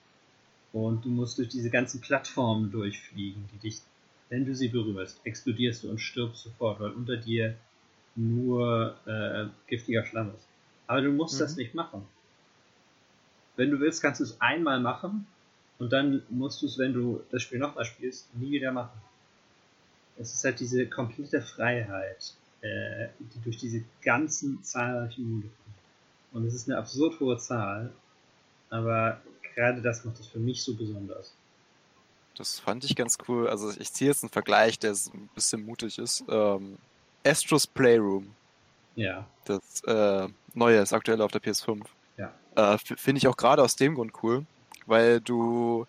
[0.72, 3.80] Und du musst durch diese ganzen Plattformen durchfliegen, die dich,
[4.28, 7.56] wenn du sie berührst, explodierst du und stirbst sofort, weil unter dir
[8.14, 10.46] nur äh, giftiger Schlamm ist.
[10.86, 11.38] Aber du musst mhm.
[11.40, 12.06] das nicht machen
[13.56, 15.26] wenn du willst, kannst du es einmal machen
[15.78, 19.00] und dann musst du es, wenn du das Spiel nochmal spielst, nie wieder machen.
[20.18, 25.76] Es ist halt diese komplette Freiheit, äh, die durch diese ganzen zahlreichen Monde kommt.
[26.32, 27.92] Und es ist eine absurd hohe Zahl,
[28.68, 29.20] aber
[29.54, 31.34] gerade das macht es für mich so besonders.
[32.36, 33.48] Das fand ich ganz cool.
[33.48, 36.24] Also ich ziehe jetzt einen Vergleich, der ein bisschen mutig ist.
[36.28, 36.78] Ähm,
[37.24, 38.34] Astros Playroom.
[38.96, 39.26] Ja.
[39.44, 41.84] Das äh, neue, das aktuelle auf der PS5.
[42.56, 44.44] Äh, Finde ich auch gerade aus dem Grund cool,
[44.86, 45.86] weil du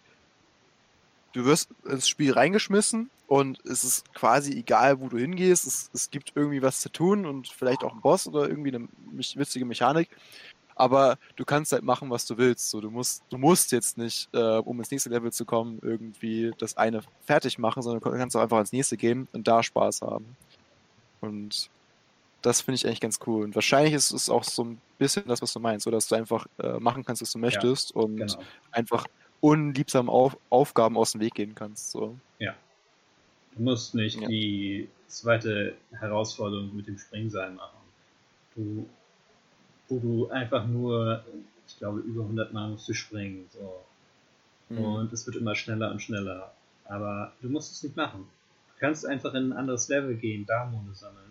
[1.34, 5.65] du wirst ins Spiel reingeschmissen und es ist quasi egal, wo du hingehst.
[5.65, 8.88] Es, es gibt irgendwie was zu tun und vielleicht auch ein Boss oder irgendwie eine
[9.36, 10.10] witzige Mechanik.
[10.76, 12.69] Aber du kannst halt machen, was du willst.
[12.69, 16.52] So, du musst, du musst jetzt nicht, äh, um ins nächste Level zu kommen, irgendwie
[16.58, 20.02] das eine fertig machen, sondern du kannst auch einfach ins nächste gehen und da Spaß
[20.02, 20.36] haben.
[21.19, 21.69] Und
[22.42, 23.44] das finde ich eigentlich ganz cool.
[23.44, 26.16] Und wahrscheinlich ist es auch so ein bisschen das, was du meinst, so dass du
[26.16, 28.44] einfach äh, machen kannst, was du möchtest ja, und genau.
[28.72, 29.08] einfach
[29.40, 31.92] unliebsamen Auf Aufgaben aus dem Weg gehen kannst.
[31.92, 32.18] So.
[32.40, 32.56] Ja.
[33.56, 34.28] Du musst nicht ja.
[34.28, 37.78] die zweite Herausforderung mit dem Springseil machen.
[38.56, 38.88] Du,
[39.90, 41.24] wo du einfach nur,
[41.68, 43.50] ich glaube, über 100 Mal musst du springen.
[43.52, 43.84] So.
[44.70, 44.84] Mhm.
[44.84, 46.54] Und es wird immer schneller und schneller.
[46.86, 48.28] Aber du musst es nicht machen.
[48.74, 51.31] Du kannst einfach in ein anderes Level gehen, da Monde sammeln.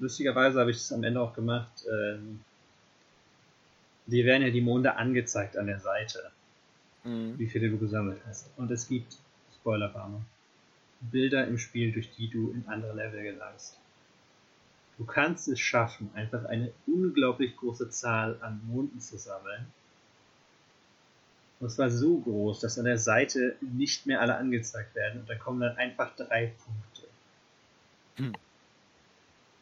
[0.00, 1.84] Lustigerweise habe ich es am Ende auch gemacht.
[1.88, 2.40] Ähm,
[4.06, 6.32] dir werden ja die Monde angezeigt an der Seite
[7.04, 7.38] mhm.
[7.38, 8.50] wie viele du gesammelt hast.
[8.56, 9.16] Und es gibt,
[9.54, 10.24] Spoilerwarnung,
[11.00, 13.78] Bilder im Spiel, durch die du in andere Level gelangst.
[14.98, 19.66] Du kannst es schaffen, einfach eine unglaublich große Zahl an Monden zu sammeln.
[21.58, 25.34] Und zwar so groß, dass an der Seite nicht mehr alle angezeigt werden und da
[25.34, 27.08] kommen dann einfach drei Punkte.
[28.16, 28.32] Hm.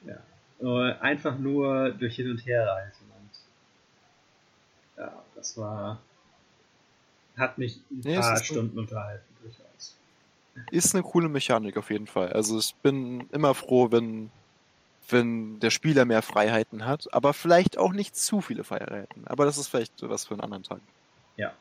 [0.06, 0.16] Ja.
[0.60, 3.06] Einfach nur durch Hin- und Herreisen.
[3.20, 6.00] Und ja, das war
[7.38, 8.80] hat mich ein nee, paar Stunden ein...
[8.80, 9.96] unterhalten, durchaus.
[10.70, 12.32] Ist eine coole Mechanik auf jeden Fall.
[12.32, 14.30] Also ich bin immer froh, wenn,
[15.08, 19.26] wenn der Spieler mehr Freiheiten hat, aber vielleicht auch nicht zu viele Freiheiten.
[19.26, 20.80] Aber das ist vielleicht was für einen anderen Tag.
[21.36, 21.52] Ja.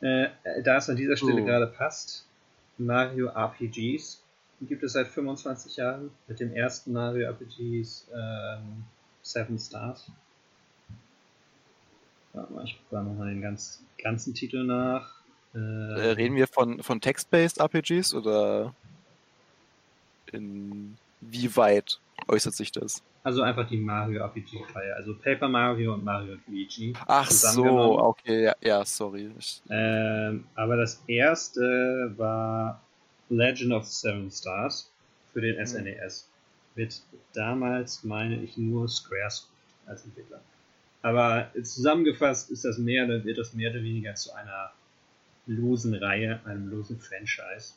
[0.00, 0.28] Äh,
[0.64, 1.44] da es an dieser Stelle oh.
[1.44, 2.26] gerade passt,
[2.78, 4.22] Mario RPGs
[4.66, 6.10] gibt es seit 25 Jahren.
[6.26, 8.84] Mit dem ersten Mario RPGs ähm,
[9.22, 10.10] Seven Stars.
[12.32, 15.18] Warte mal, ich gucke nochmal den ganz, ganzen Titel nach.
[15.54, 18.74] Äh, äh, Reden wir von, von Text-Based RPGs oder
[20.32, 23.02] inwieweit äußert sich das?
[23.24, 26.94] Also einfach die Mario RPG-Reihe, also Paper Mario und Mario und Luigi.
[27.06, 29.30] Ach so, okay, ja, ja sorry.
[29.68, 32.80] Ähm, aber das erste war
[33.30, 34.90] Legend of Seven Stars
[35.32, 36.26] für den SNES.
[36.74, 36.82] Hm.
[36.82, 39.48] Mit damals, meine ich, nur Squaresoft
[39.86, 40.40] als Entwickler.
[41.02, 44.72] Aber zusammengefasst ist das mehr oder wird das mehr oder weniger zu einer
[45.46, 47.74] losen Reihe, einem losen Franchise.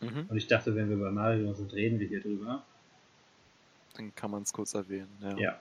[0.00, 0.26] Mhm.
[0.28, 2.62] Und ich dachte, wenn wir bei Mario sind, reden wir hier drüber.
[3.96, 5.08] Dann kann man es kurz erwähnen.
[5.20, 5.36] Ja.
[5.36, 5.58] ja.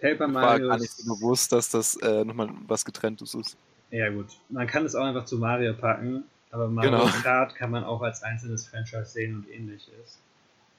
[0.00, 0.56] Paper Mario.
[0.56, 3.56] Ich war gar nicht so bewusst, dass das äh, nochmal was getrenntes ist.
[3.90, 4.26] Ja, gut.
[4.48, 7.06] Man kann es auch einfach zu Mario packen, aber Mario genau.
[7.22, 10.18] Kart kann man auch als einzelnes Franchise sehen und ähnliches.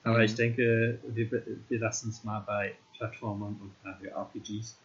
[0.04, 0.24] Aber mhm.
[0.24, 4.78] ich denke, wir, wir lassen es mal bei Plattformern und Mario RPGs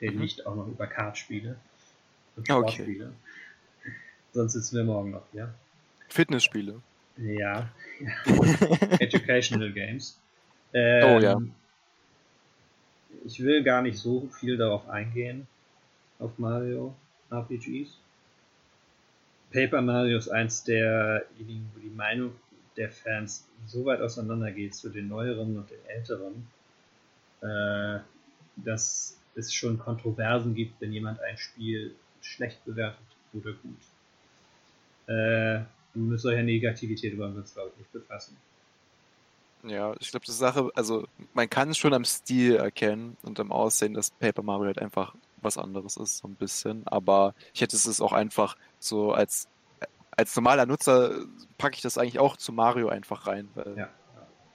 [0.00, 0.22] reden mhm.
[0.22, 1.56] nicht auch noch über Kartspiele
[2.36, 3.06] und Sportspiele.
[3.06, 3.92] Okay.
[4.32, 5.52] Sonst sitzen wir morgen noch, ja?
[6.08, 6.80] Fitnessspiele.
[7.16, 7.70] Ja.
[9.00, 10.18] Educational Games.
[10.72, 11.40] Ähm, oh ja.
[13.24, 15.46] Ich will gar nicht so viel darauf eingehen,
[16.18, 16.94] auf Mario
[17.30, 17.98] RPGs.
[19.52, 22.32] Paper Mario ist eins derjenigen, wo die Meinung
[22.76, 26.46] der Fans so weit auseinander geht zu den neueren und den älteren,
[27.40, 28.00] äh,
[28.56, 33.78] dass es schon Kontroversen gibt, wenn jemand ein Spiel schlecht bewertet oder gut.
[35.06, 38.36] Äh, mit solcher Negativität wollen wir uns, glaube ich, nicht befassen.
[39.64, 43.50] Ja, ich glaube, die Sache, also man kann es schon am Stil erkennen und am
[43.50, 46.86] Aussehen, dass Paper Mario halt einfach was anderes ist, so ein bisschen.
[46.86, 49.48] Aber ich hätte es auch einfach so als,
[50.10, 51.24] als normaler Nutzer
[51.58, 53.88] packe ich das eigentlich auch zu Mario einfach rein, weil ja.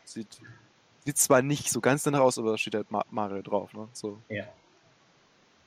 [0.03, 0.41] sieht,
[1.05, 3.87] sieht zwar nicht so ganz danach aus, aber da steht halt Mario drauf, ne?
[3.93, 4.19] So.
[4.29, 4.45] Ja.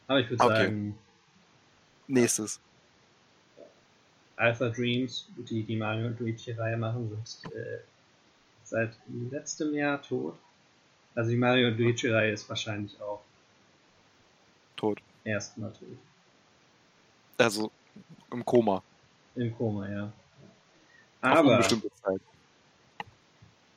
[0.08, 0.64] Aber ich würde okay.
[0.64, 0.98] sagen.
[2.08, 2.60] Nächstes.
[4.36, 7.78] Alpha Dreams, die die Mario und Luigi-Reihe machen, sind äh,
[8.64, 8.92] seit
[9.30, 10.36] letztem Jahr tot.
[11.14, 13.22] Also die Mario und Luigi-Reihe ist wahrscheinlich auch
[14.76, 15.00] tot.
[15.26, 15.98] Erstmal tot.
[17.36, 17.70] Also
[18.30, 18.82] im Koma.
[19.34, 20.12] Im Koma, ja.
[21.20, 21.66] Aber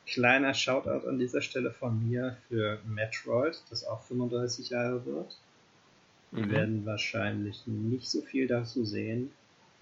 [0.06, 5.38] kleiner Shoutout an dieser Stelle von mir für Metroid, das auch 35 Jahre wird.
[6.32, 6.52] Wir mhm.
[6.52, 9.32] werden wahrscheinlich nicht so viel dazu sehen.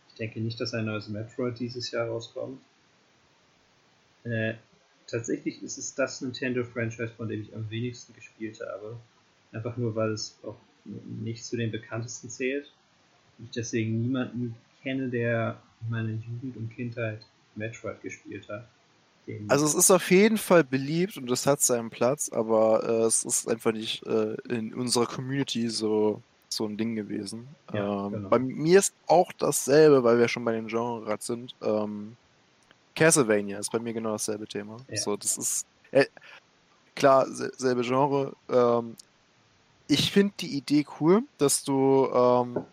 [0.09, 2.61] Ich denke nicht, dass ein neues Metroid dieses Jahr rauskommt.
[4.23, 4.53] Äh,
[5.05, 8.97] tatsächlich ist es das Nintendo-Franchise, von dem ich am wenigsten gespielt habe.
[9.51, 10.55] Einfach nur, weil es auch
[11.21, 12.71] nicht zu den bekanntesten zählt.
[13.39, 17.21] Ich deswegen niemanden kenne, der in meiner Jugend und Kindheit
[17.55, 18.67] Metroid gespielt hat.
[19.49, 23.25] Also es ist auf jeden Fall beliebt und es hat seinen Platz, aber äh, es
[23.25, 27.47] ist einfach nicht äh, in unserer Community so, so ein Ding gewesen.
[27.73, 28.29] Ja, ähm, genau.
[28.29, 31.53] Bei mir ist auch dasselbe, weil wir schon bei den Genres sind.
[31.61, 32.15] Ähm,
[32.95, 34.77] Castlevania ist bei mir genau dasselbe Thema.
[34.87, 34.97] Ja.
[34.97, 36.05] So, das ist äh,
[36.95, 38.33] klar, selbe Genre.
[38.49, 38.95] Ähm,
[39.87, 42.65] ich finde die Idee cool, dass du, ähm,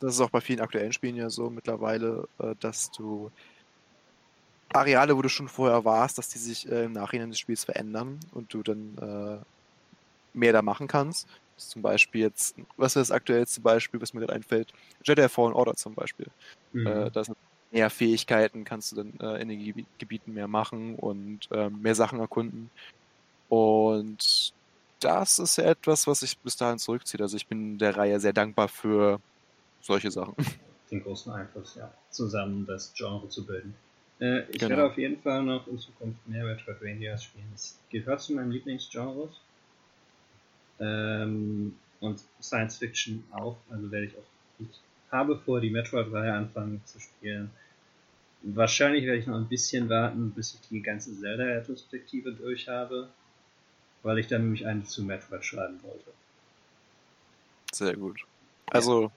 [0.00, 3.30] das ist auch bei vielen aktuellen Spielen ja so mittlerweile, äh, dass du
[4.72, 8.18] Areale, wo du schon vorher warst, dass die sich äh, im Nachhinein des Spiels verändern
[8.32, 11.28] und du dann äh, mehr da machen kannst.
[11.56, 14.72] Zum Beispiel jetzt, was ist das aktuellste Beispiel, was mir gerade einfällt?
[15.04, 16.26] Jedi Fallen Order zum Beispiel.
[16.72, 16.86] Mhm.
[16.86, 17.36] Äh, da sind
[17.70, 22.18] mehr Fähigkeiten, kannst du dann äh, in den Gebieten mehr machen und äh, mehr Sachen
[22.18, 22.70] erkunden.
[23.48, 24.52] Und
[25.04, 27.20] das ist ja etwas, was ich bis dahin zurückziehe.
[27.20, 29.20] Also ich bin der Reihe sehr dankbar für
[29.80, 30.34] solche Sachen.
[30.90, 31.92] Den großen Einfluss, ja.
[32.10, 33.74] Zusammen das Genre zu bilden.
[34.20, 34.70] Äh, ich genau.
[34.70, 37.50] werde auf jeden Fall noch in Zukunft mehr Metroidvanias spielen.
[37.54, 39.30] Es gehört zu meinem Lieblingsgenres.
[40.80, 43.56] Ähm, und Science Fiction auch.
[43.70, 44.60] Also werde ich auch.
[44.60, 44.68] Ich
[45.10, 47.50] habe vor, die Metroid-Reihe anfangen zu spielen.
[48.42, 53.08] Wahrscheinlich werde ich noch ein bisschen warten, bis ich die ganze Zelda-Retrospektive durch habe.
[54.04, 56.12] Weil ich dann nämlich eine zu Metroid schreiben wollte.
[57.72, 58.24] Sehr gut.
[58.70, 59.10] Also,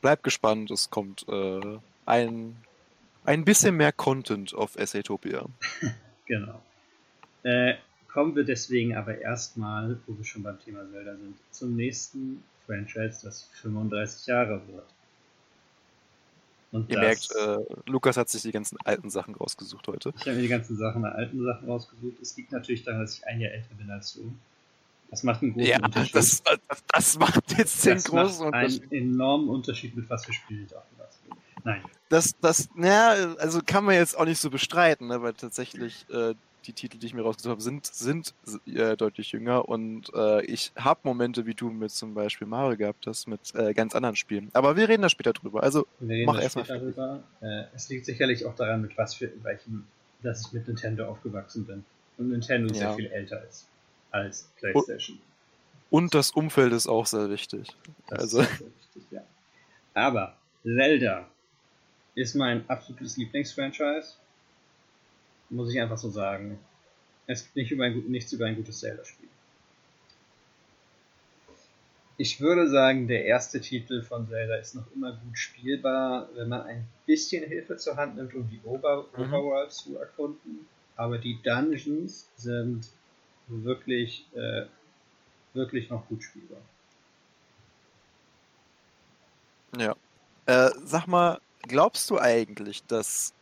[0.00, 2.56] bleib gespannt, es kommt äh, ein
[3.28, 5.44] ein bisschen mehr Content auf Essaytopia.
[6.24, 6.62] genau.
[7.42, 7.74] Äh,
[8.10, 13.20] kommen wir deswegen aber erstmal, wo wir schon beim Thema Zelda sind, zum nächsten Franchise,
[13.22, 14.86] das 35 Jahre wird.
[16.70, 20.12] Und Ihr das, merkt, äh, Lukas hat sich die ganzen alten Sachen rausgesucht heute.
[20.16, 22.20] Ich habe mir die ganzen Sachen, alten Sachen rausgesucht.
[22.20, 24.32] Es liegt natürlich daran, dass ich ein Jahr älter bin als du.
[25.10, 26.14] Das macht einen großen ja, Unterschied.
[26.14, 28.82] Das, das, das macht jetzt den großen Unterschied.
[28.92, 30.98] einen enormen Unterschied, mit was wir spielen dürfen.
[31.64, 31.82] Nein.
[32.08, 36.34] Das, das, naja, also kann man jetzt auch nicht so bestreiten, ne, weil tatsächlich äh,
[36.68, 38.34] die Titel, die ich mir rausgesucht habe, sind, sind
[38.66, 43.06] äh, deutlich jünger und äh, ich habe Momente wie du mit zum Beispiel Mario gehabt
[43.06, 44.50] hast, mit äh, ganz anderen Spielen.
[44.52, 45.62] Aber wir reden da später drüber.
[45.62, 46.66] Also mach erstmal.
[46.66, 47.22] Darüber.
[47.40, 49.86] Äh, es liegt sicherlich auch daran, mit was für welchem,
[50.22, 51.84] dass ich mit Nintendo aufgewachsen bin.
[52.18, 52.80] Und Nintendo ja.
[52.80, 53.66] sehr viel älter ist
[54.10, 55.18] als PlayStation.
[55.90, 57.68] Und das Umfeld ist auch sehr wichtig.
[58.08, 58.42] Das also.
[58.42, 59.22] sehr wichtig, ja.
[59.94, 61.28] Aber Zelda
[62.14, 64.14] ist mein absolutes Lieblingsfranchise.
[65.50, 66.58] Muss ich einfach so sagen.
[67.26, 69.28] Es gibt nicht über ein, nichts über ein gutes Zelda-Spiel.
[72.20, 76.62] Ich würde sagen, der erste Titel von Zelda ist noch immer gut spielbar, wenn man
[76.62, 79.22] ein bisschen Hilfe zur Hand nimmt, um die Ober mhm.
[79.22, 80.66] Overworld zu erkunden.
[80.96, 82.88] Aber die Dungeons sind
[83.46, 84.64] wirklich, äh,
[85.54, 86.58] wirklich noch gut spielbar.
[89.78, 89.94] Ja.
[90.46, 93.32] Äh, sag mal, glaubst du eigentlich, dass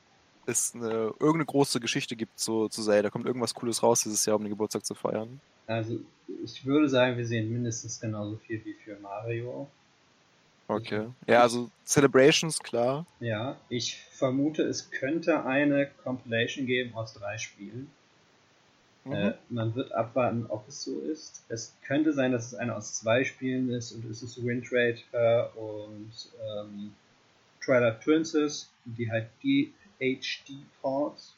[0.48, 3.10] es eine, irgendeine große Geschichte gibt zu, zu Zelda?
[3.10, 5.40] Kommt irgendwas Cooles raus dieses Jahr, um den Geburtstag zu feiern?
[5.66, 5.98] Also,
[6.44, 9.68] ich würde sagen, wir sehen mindestens genauso viel wie für Mario.
[10.68, 11.06] Okay.
[11.26, 13.06] Ja, also Celebrations, klar.
[13.20, 17.90] Ja, ich vermute, es könnte eine Compilation geben aus drei Spielen.
[19.04, 19.12] Mhm.
[19.12, 21.44] Äh, man wird abwarten, ob es so ist.
[21.48, 25.56] Es könnte sein, dass es eine aus zwei Spielen ist und es ist Wind Raider
[25.56, 26.12] und
[26.44, 26.92] ähm,
[27.64, 31.34] Twilight Princess, die halt die HD-Ports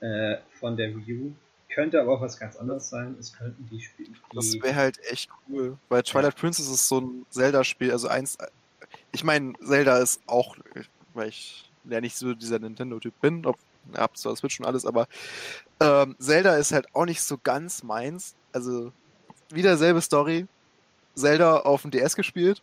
[0.00, 1.32] äh, von der Wii U.
[1.74, 3.16] Könnte aber auch was ganz anderes sein.
[3.18, 4.10] Es könnten die Spiele.
[4.34, 5.78] Das wäre halt echt cool.
[5.88, 6.40] Weil Twilight ja.
[6.40, 8.36] Princess ist so ein Zelda-Spiel, also eins.
[9.10, 10.56] Ich meine, Zelda ist auch,
[11.14, 13.56] weil ich ja nicht so dieser Nintendo-Typ bin, ob
[13.94, 15.08] hab zwar Switch und alles, aber
[15.80, 18.34] ähm, Zelda ist halt auch nicht so ganz meins.
[18.52, 18.92] Also
[19.50, 20.46] wieder selbe Story.
[21.14, 22.62] Zelda auf dem DS gespielt,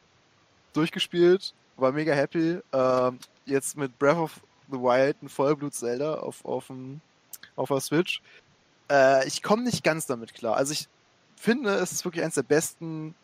[0.74, 2.60] durchgespielt, war mega happy.
[2.74, 4.40] Ähm, jetzt mit Breath of
[4.72, 7.02] the Wild ein Vollblut-Zelda auf, auf, dem,
[7.56, 8.22] auf der Switch.
[8.90, 10.58] Äh, ich komme nicht ganz damit klar.
[10.58, 10.88] Also ich
[11.36, 13.16] finde, es ist wirklich eines der besten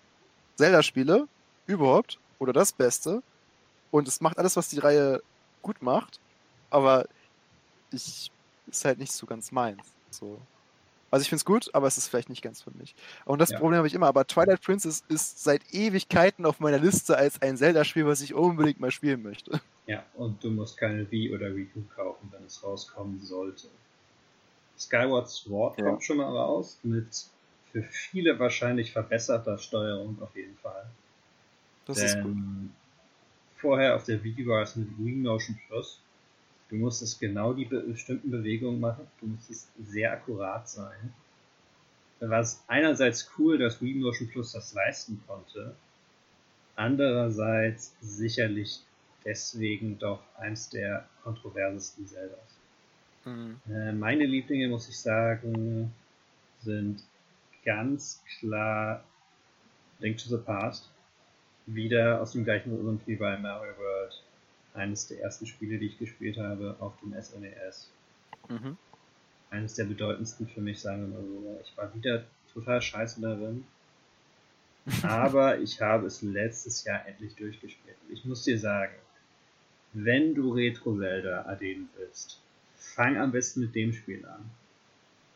[0.55, 1.27] Zelda-Spiele
[1.67, 2.19] überhaupt.
[2.39, 3.23] Oder das Beste.
[3.91, 5.21] Und es macht alles, was die Reihe
[5.61, 6.19] gut macht.
[6.69, 7.07] Aber
[7.91, 8.31] ich
[8.67, 9.81] ist halt nicht so ganz meins.
[10.09, 10.39] So.
[11.11, 12.95] Also ich finde es gut, aber es ist vielleicht nicht ganz für mich.
[13.25, 13.59] Und das ja.
[13.59, 14.07] Problem habe ich immer.
[14.07, 18.79] Aber Twilight Princess ist seit Ewigkeiten auf meiner Liste als ein Zelda-Spiel, was ich unbedingt
[18.79, 19.61] mal spielen möchte.
[19.87, 23.67] Ja, und du musst keine Wii oder Wii U kaufen, wenn es rauskommen sollte.
[24.77, 25.85] Skyward Sword ja.
[25.85, 27.07] kommt schon mal raus, mit
[27.71, 30.85] für viele wahrscheinlich verbesserter Steuerung auf jeden Fall.
[31.85, 32.37] Das Denn ist gut.
[33.57, 35.99] Vorher auf der Wii war es mit Wii Motion Plus
[36.69, 39.07] Du musstest genau die bestimmten Bewegungen machen.
[39.19, 41.13] Du musstest sehr akkurat sein.
[42.19, 45.75] war es einerseits cool, dass Wii Motion Plus das leisten konnte,
[46.75, 48.81] andererseits sicherlich
[49.25, 52.59] deswegen doch eins der kontroversesten Zeldas.
[53.25, 53.59] Mhm.
[53.69, 55.91] Äh, meine Lieblinge, muss ich sagen,
[56.61, 57.03] sind
[57.65, 59.03] ganz klar
[59.99, 60.89] Link to the Past.
[61.65, 64.23] Wieder aus dem gleichen Grund wie bei Mario World.
[64.75, 67.91] Eines der ersten Spiele, die ich gespielt habe auf dem SNES.
[68.49, 68.77] E mhm.
[69.49, 71.59] Eines der bedeutendsten für mich, sagen wir mal so.
[71.63, 73.65] Ich war wieder total scheiße darin.
[75.01, 77.97] Aber ich habe es letztes Jahr endlich durchgespielt.
[78.09, 78.93] Ich muss dir sagen,
[79.95, 82.39] wenn du Retro Zelda adden willst,
[82.75, 84.49] fang am besten mit dem Spiel an.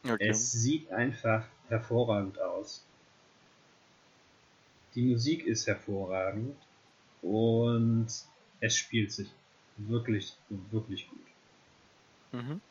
[0.03, 0.29] Okay.
[0.29, 2.83] Es sieht einfach hervorragend aus.
[4.95, 6.57] Die Musik ist hervorragend
[7.21, 8.07] und
[8.59, 9.29] es spielt sich
[9.77, 11.19] wirklich, wirklich gut.
[12.33, 12.61] Mhm.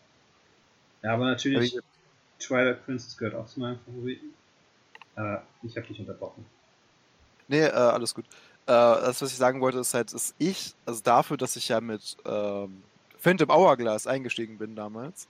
[1.02, 1.82] Aber natürlich, Aber
[2.38, 4.34] Twilight Princess gehört auch zu meinen Favoriten.
[5.14, 6.44] Aber ich habe dich unterbrochen.
[7.48, 8.26] Nee, äh, alles gut.
[8.68, 11.80] Äh, das, was ich sagen wollte, ist halt, dass ich, also dafür, dass ich ja
[11.80, 12.82] mit ähm,
[13.18, 15.26] Phantom Hourglass eingestiegen bin damals.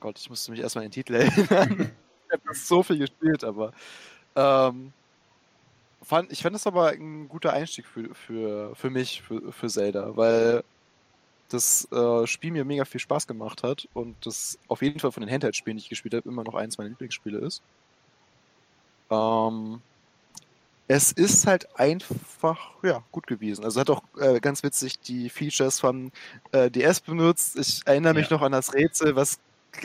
[0.00, 1.92] Gott, ich musste mich erstmal in den Titel erinnern.
[2.26, 3.72] ich habe so viel gespielt, aber
[4.34, 4.94] ähm,
[6.02, 10.16] fand, ich fand das aber ein guter Einstieg für, für, für mich, für, für Zelda,
[10.16, 10.64] weil
[11.50, 15.20] das äh, Spiel mir mega viel Spaß gemacht hat und das auf jeden Fall von
[15.22, 17.62] den Handheld-Spielen, die ich gespielt habe, immer noch eins meiner Lieblingsspiele ist.
[19.10, 19.82] Ähm,
[20.90, 23.64] es ist halt einfach, ja, gut gewesen.
[23.64, 26.10] Also hat auch äh, ganz witzig die Features von
[26.50, 27.56] äh, DS benutzt.
[27.56, 28.36] Ich erinnere mich ja.
[28.36, 29.38] noch an das Rätsel, was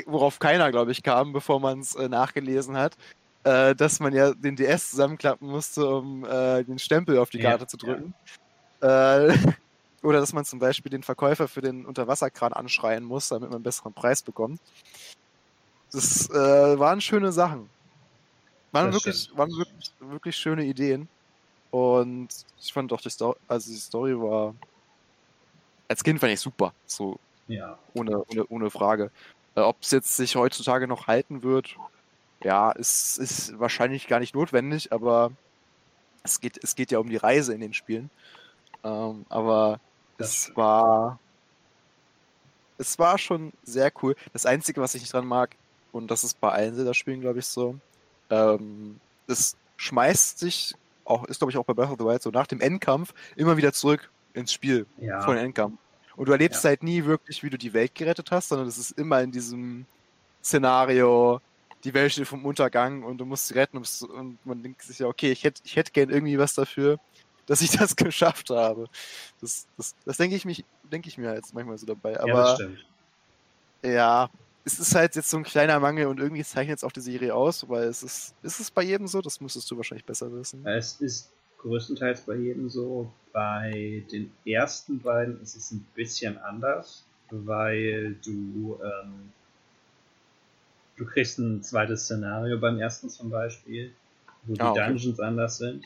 [0.07, 2.97] worauf keiner, glaube ich, kam, bevor man es äh, nachgelesen hat,
[3.43, 7.65] äh, dass man ja den DS zusammenklappen musste, um äh, den Stempel auf die Karte
[7.65, 8.15] ja, zu drücken.
[8.81, 9.27] Ja.
[9.27, 9.37] Äh,
[10.01, 13.63] oder dass man zum Beispiel den Verkäufer für den Unterwasserkran anschreien muss, damit man einen
[13.63, 14.59] besseren Preis bekommt.
[15.91, 17.69] Das waren schöne Sachen.
[18.75, 21.07] Waren, wirklich, waren wirklich, wirklich schöne Ideen.
[21.71, 22.27] Und
[22.61, 24.53] ich fand doch die Story, also die Story war.
[25.87, 26.73] Als Kind fand ich super.
[26.85, 27.19] So.
[27.47, 27.77] Ja.
[27.93, 29.11] Ohne, ohne, ohne Frage.
[29.55, 31.75] Äh, Ob es jetzt sich heutzutage noch halten wird,
[32.43, 35.31] ja, ist, ist wahrscheinlich gar nicht notwendig, aber
[36.23, 38.09] es geht, es geht ja um die Reise in den Spielen.
[38.83, 39.79] Ähm, aber
[40.17, 41.19] das es war.
[42.77, 44.15] Es war schon sehr cool.
[44.33, 45.55] Das Einzige, was ich nicht dran mag,
[45.93, 47.79] und das ist bei allen Zelda-Spielen, glaube ich, so,
[48.29, 52.31] ähm, es schmeißt sich auch, ist glaube ich auch bei Breath of the Wild so,
[52.31, 55.21] nach dem Endkampf immer wieder zurück ins Spiel ja.
[55.21, 55.77] vor dem Endkampf.
[56.15, 56.69] Und du erlebst ja.
[56.69, 59.85] halt nie wirklich, wie du die Welt gerettet hast, sondern es ist immer in diesem
[60.43, 61.41] Szenario,
[61.83, 65.07] die Welt steht vom Untergang und du musst sie retten und man denkt sich ja,
[65.07, 66.99] okay, ich hätte ich hätt gern irgendwie was dafür,
[67.45, 68.87] dass ich das geschafft habe.
[69.41, 72.19] Das, das, das denke ich, mich, denk ich mir jetzt manchmal so dabei.
[72.19, 72.85] Aber, ja, das stimmt.
[73.83, 74.29] Ja,
[74.65, 77.35] es ist halt jetzt so ein kleiner Mangel und irgendwie zeichnet es auch die Serie
[77.35, 79.21] aus, weil es ist, ist es bei jedem so?
[79.21, 80.65] Das müsstest du wahrscheinlich besser wissen.
[80.65, 83.11] Es ist größtenteils bei jedem so.
[83.31, 89.31] Bei den ersten beiden ist es ein bisschen anders, weil du, ähm,
[90.97, 93.93] du kriegst ein zweites Szenario beim ersten zum Beispiel,
[94.43, 94.87] wo die ah, okay.
[94.87, 95.85] Dungeons anders sind.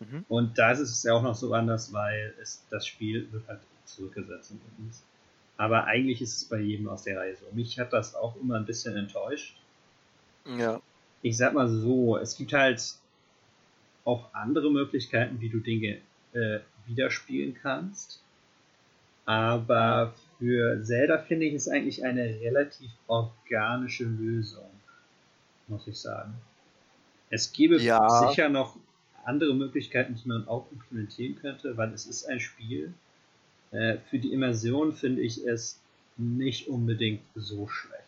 [0.00, 0.24] Mhm.
[0.28, 3.60] Und da ist es ja auch noch so anders, weil es, das Spiel wird halt
[3.84, 4.54] zurückgesetzt.
[5.60, 7.44] Aber eigentlich ist es bei jedem aus der Reihe so.
[7.52, 9.58] Mich hat das auch immer ein bisschen enttäuscht.
[10.46, 10.80] Ja.
[11.20, 12.82] Ich sag mal so, es gibt halt
[14.06, 15.98] auch andere Möglichkeiten, wie du Dinge
[16.32, 18.22] äh, widerspielen kannst.
[19.26, 24.70] Aber für Zelda finde ich es eigentlich eine relativ organische Lösung,
[25.68, 26.32] muss ich sagen.
[27.28, 28.08] Es gäbe ja.
[28.26, 28.76] sicher noch
[29.24, 32.94] andere Möglichkeiten, die man auch implementieren könnte, weil es ist ein Spiel,
[33.72, 35.80] äh, für die Immersion finde ich es
[36.16, 38.00] nicht unbedingt so schlecht.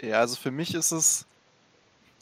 [0.00, 1.26] Ja, also für mich ist es,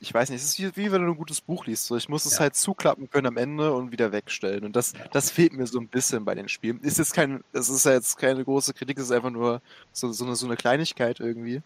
[0.01, 1.87] ich weiß nicht, es ist wie, wie wenn du ein gutes Buch liest.
[1.87, 2.41] So, ich muss es ja.
[2.41, 4.65] halt zuklappen können am Ende und wieder wegstellen.
[4.65, 6.81] Und das, das fehlt mir so ein bisschen bei den Spielen.
[6.81, 9.61] Ist jetzt kein, es ist ja jetzt keine große Kritik, es ist einfach nur
[9.93, 11.63] so, so, eine, so eine Kleinigkeit irgendwie.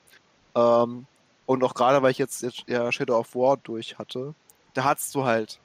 [0.55, 1.07] Ähm,
[1.47, 4.35] und auch gerade, weil ich jetzt, jetzt ja Shadow of War durch hatte,
[4.75, 5.61] da hattest du halt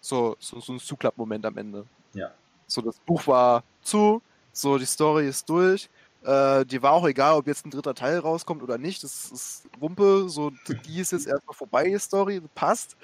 [0.00, 1.86] so, so, so einen Zuklappmoment am Ende.
[2.14, 2.32] Ja.
[2.66, 5.88] So, das Buch war zu, so, die Story ist durch.
[6.24, 9.02] Äh, die war auch egal, ob jetzt ein dritter Teil rauskommt oder nicht.
[9.02, 10.52] Das ist Wumpe, so,
[10.86, 12.96] die ist jetzt erstmal vorbei, die Story, passt.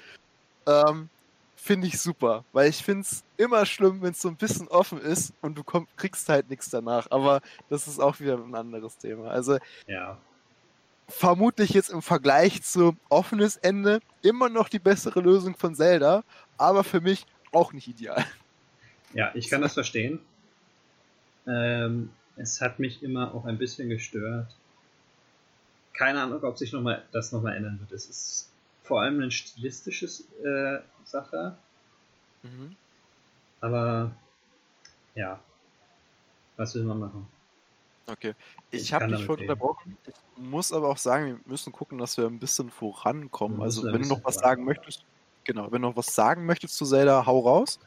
[0.65, 1.09] Ähm,
[1.55, 5.01] finde ich super, weil ich finde es immer schlimm, wenn es so ein bisschen offen
[5.01, 7.07] ist und du komm, kriegst halt nichts danach.
[7.11, 9.29] Aber das ist auch wieder ein anderes Thema.
[9.29, 9.57] Also,
[9.87, 10.17] ja.
[11.09, 16.23] vermutlich jetzt im Vergleich zu offenes Ende immer noch die bessere Lösung von Zelda,
[16.57, 18.25] aber für mich auch nicht ideal.
[19.13, 20.19] Ja, ich kann das verstehen.
[21.47, 24.55] Ähm, es hat mich immer auch ein bisschen gestört,
[25.99, 27.91] keine Ahnung, ob sich noch mal, das nochmal ändern wird.
[27.91, 28.49] Es ist
[28.83, 31.57] vor allem eine stilistische äh, Sache.
[32.41, 32.75] Mhm.
[33.59, 34.11] Aber
[35.13, 35.41] ja,
[36.55, 37.27] was will man machen?
[38.07, 38.33] Okay.
[38.71, 39.97] Ich, ich habe dich vorhin unterbrochen.
[40.07, 43.61] Ich muss aber auch sagen, wir müssen gucken, dass wir ein bisschen vorankommen.
[43.61, 45.03] Also, wenn du noch was sagen möchtest,
[45.43, 47.77] genau, wenn du noch was sagen möchtest zu Zelda, hau raus.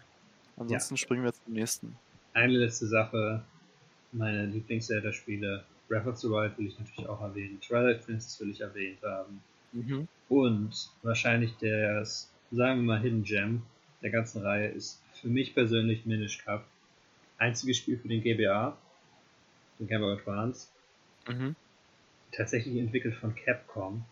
[0.56, 0.98] Ansonsten ja.
[0.98, 1.96] springen wir zum nächsten.
[2.34, 3.42] Eine letzte Sache.
[4.12, 5.64] Meine Lieblings-Zelda-Spiele.
[5.88, 7.60] Breath of the Wild will ich natürlich auch erwähnen.
[7.60, 9.42] Twilight Princess will ich erwähnt haben.
[9.72, 10.08] Mhm.
[10.28, 13.62] Und wahrscheinlich der, sagen wir mal, Hidden Gem
[14.02, 16.64] der ganzen Reihe ist für mich persönlich Minish Cup.
[17.38, 18.76] Einziges Spiel für den GBA,
[19.78, 20.68] den Game Boy Advance.
[21.28, 21.56] Mhm.
[22.32, 24.04] Tatsächlich entwickelt von Capcom.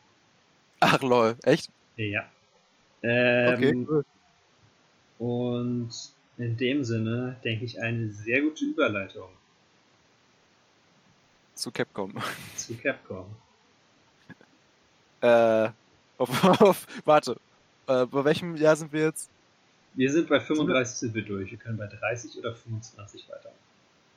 [0.80, 1.70] Ach lol, echt?
[1.96, 2.28] Ja.
[3.02, 4.04] Ähm, okay, cool.
[5.18, 5.90] Und
[6.40, 9.28] in dem Sinne denke ich eine sehr gute Überleitung.
[11.54, 12.14] Zu Capcom.
[12.56, 13.26] Zu Capcom.
[15.20, 15.68] äh,
[16.16, 17.36] auf, auf, warte,
[17.86, 19.30] äh, bei welchem Jahr sind wir jetzt?
[19.94, 21.50] Wir sind bei 35 sind wir durch.
[21.50, 23.52] Wir können bei 30 oder 25 weiter.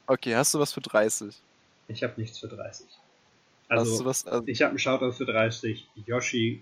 [0.06, 1.36] Okay, hast du was für 30?
[1.88, 2.86] Ich habe nichts für 30.
[3.70, 5.88] Also, was, also ich habe einen Shoutout für 30.
[6.06, 6.62] Yoshi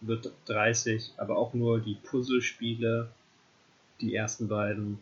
[0.00, 3.10] wird 30, aber auch nur die Puzzlespiele,
[4.00, 4.98] die ersten beiden.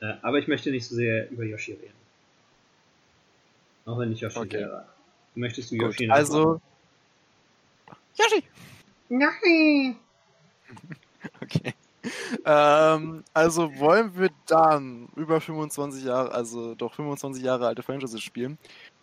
[0.00, 1.92] Äh, aber ich möchte nicht so sehr über Yoshi reden.
[3.86, 4.58] Auch wenn ich Yoshi okay.
[4.58, 4.86] wäre.
[5.34, 6.60] Möchtest du Yoshi Gut, Also.
[8.14, 8.42] Yoshi!
[9.08, 9.96] Nein!
[11.42, 11.74] okay.
[12.44, 18.58] ähm, also wollen wir dann über 25 Jahre, also doch 25 Jahre alte Franchises spielen.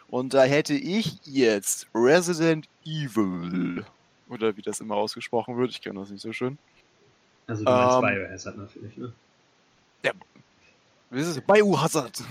[0.10, 3.86] Und da hätte ich jetzt Resident Evil.
[4.30, 6.58] Oder wie das immer ausgesprochen wird, ich kenne das nicht so schön.
[7.48, 9.14] Also du meinst ähm, Biohazard natürlich, ne?
[10.04, 10.12] Ja.
[11.10, 11.42] Wie ist es?
[11.42, 12.24] Biohazard.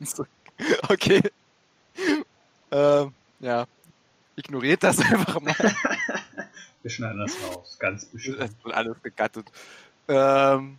[0.88, 1.20] okay.
[2.70, 3.66] Ähm, ja.
[4.36, 5.54] Ignoriert das einfach mal.
[6.82, 8.40] Wir schneiden das raus, ganz bestimmt.
[8.40, 9.46] Es wird alles gegattet.
[10.08, 10.78] Ähm,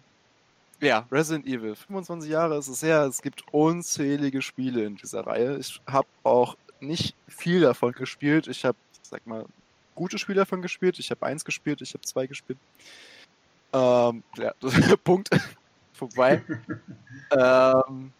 [0.81, 1.75] ja, Resident Evil.
[1.75, 3.03] 25 Jahre ist es her.
[3.03, 5.57] Es gibt unzählige Spiele in dieser Reihe.
[5.57, 8.47] Ich habe auch nicht viel davon gespielt.
[8.47, 9.45] Ich habe, sag mal,
[9.95, 10.99] gute Spiele davon gespielt.
[10.99, 12.59] Ich habe eins gespielt, ich habe zwei gespielt.
[13.73, 14.53] Ähm, ja,
[15.03, 15.29] Punkt.
[15.93, 16.43] Vorbei.
[17.31, 18.11] ähm,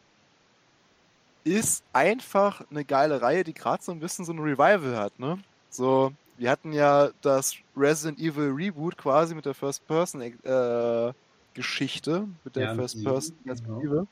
[1.44, 5.38] ist einfach eine geile Reihe, die gerade so ein bisschen so ein Revival hat, ne?
[5.70, 12.64] So, wir hatten ja das Resident Evil Reboot quasi mit der First-Person-Geschichte, äh, mit der
[12.64, 13.90] ja, First-Person-Perspektive.
[13.90, 14.08] Genau.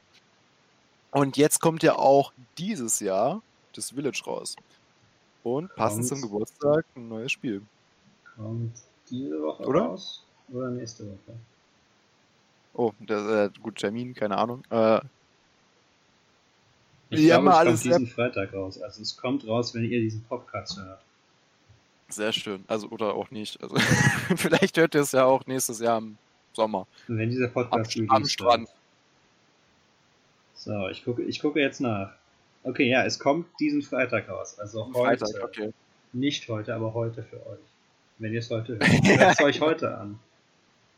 [1.12, 3.42] Und jetzt kommt ja auch dieses Jahr
[3.74, 4.58] das Village raus.
[5.44, 7.62] Und passend zum Geburtstag ein neues Spiel.
[8.36, 8.74] Kommt
[9.10, 9.82] diese Woche oder?
[9.82, 10.24] raus?
[10.52, 11.38] Oder nächste Woche?
[12.74, 14.64] Oh, der, äh, gut, Termin, keine Ahnung.
[14.70, 15.02] Äh,
[17.10, 18.82] ich glaube, es alles kommt diesen Freitag raus.
[18.82, 21.02] Also es kommt raus, wenn ihr diesen Podcast hört.
[22.08, 22.64] Sehr schön.
[22.68, 23.62] Also, oder auch nicht.
[23.62, 23.76] Also,
[24.38, 26.18] vielleicht hört ihr es ja auch nächstes Jahr im
[26.54, 26.88] Sommer.
[27.08, 28.70] wenn dieser Podcast am, am Strand.
[30.56, 32.14] So, ich gucke, ich gucke jetzt nach.
[32.64, 34.58] Okay, ja, es kommt diesen Freitag raus.
[34.60, 35.26] Also heute.
[35.26, 35.74] Freitag, okay.
[36.14, 37.60] Nicht heute, aber heute für euch.
[38.20, 39.20] Wenn ihr es heute hört.
[39.20, 40.20] Hört es euch heute an.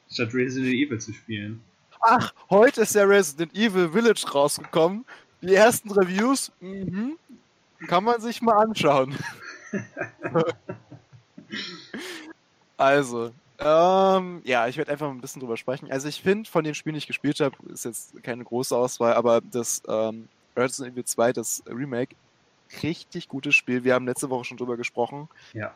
[0.09, 1.61] Statt Resident Evil zu spielen.
[2.01, 5.05] Ach, heute ist ja Resident Evil Village rausgekommen.
[5.41, 7.17] Die ersten Reviews, mhm,
[7.87, 9.15] kann man sich mal anschauen.
[12.75, 15.91] Also, ähm, ja, ich werde einfach ein bisschen drüber sprechen.
[15.91, 19.13] Also ich finde, von den Spielen, die ich gespielt habe, ist jetzt keine große Auswahl,
[19.13, 22.15] aber das ähm, Resident Evil 2, das Remake,
[22.81, 23.83] richtig gutes Spiel.
[23.83, 25.29] Wir haben letzte Woche schon drüber gesprochen.
[25.53, 25.73] Ja.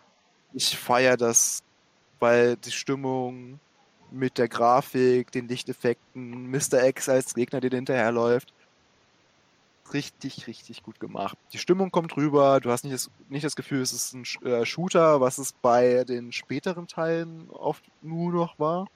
[0.53, 1.63] Ich feiere das,
[2.19, 3.59] weil die Stimmung
[4.11, 6.85] mit der Grafik, den Lichteffekten, Mr.
[6.87, 8.53] X als Gegner, der hinterherläuft,
[9.93, 11.37] richtig, richtig gut gemacht.
[11.53, 14.65] Die Stimmung kommt rüber, du hast nicht das, nicht das Gefühl, es ist ein äh,
[14.65, 18.87] Shooter, was es bei den späteren Teilen oft nur noch war,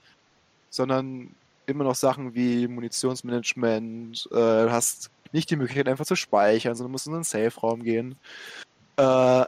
[0.69, 6.75] sondern immer noch Sachen wie Munitionsmanagement, äh, du hast nicht die Möglichkeit einfach zu speichern,
[6.75, 8.15] sondern musst in einen Safe-Raum gehen.
[8.97, 9.45] Äh,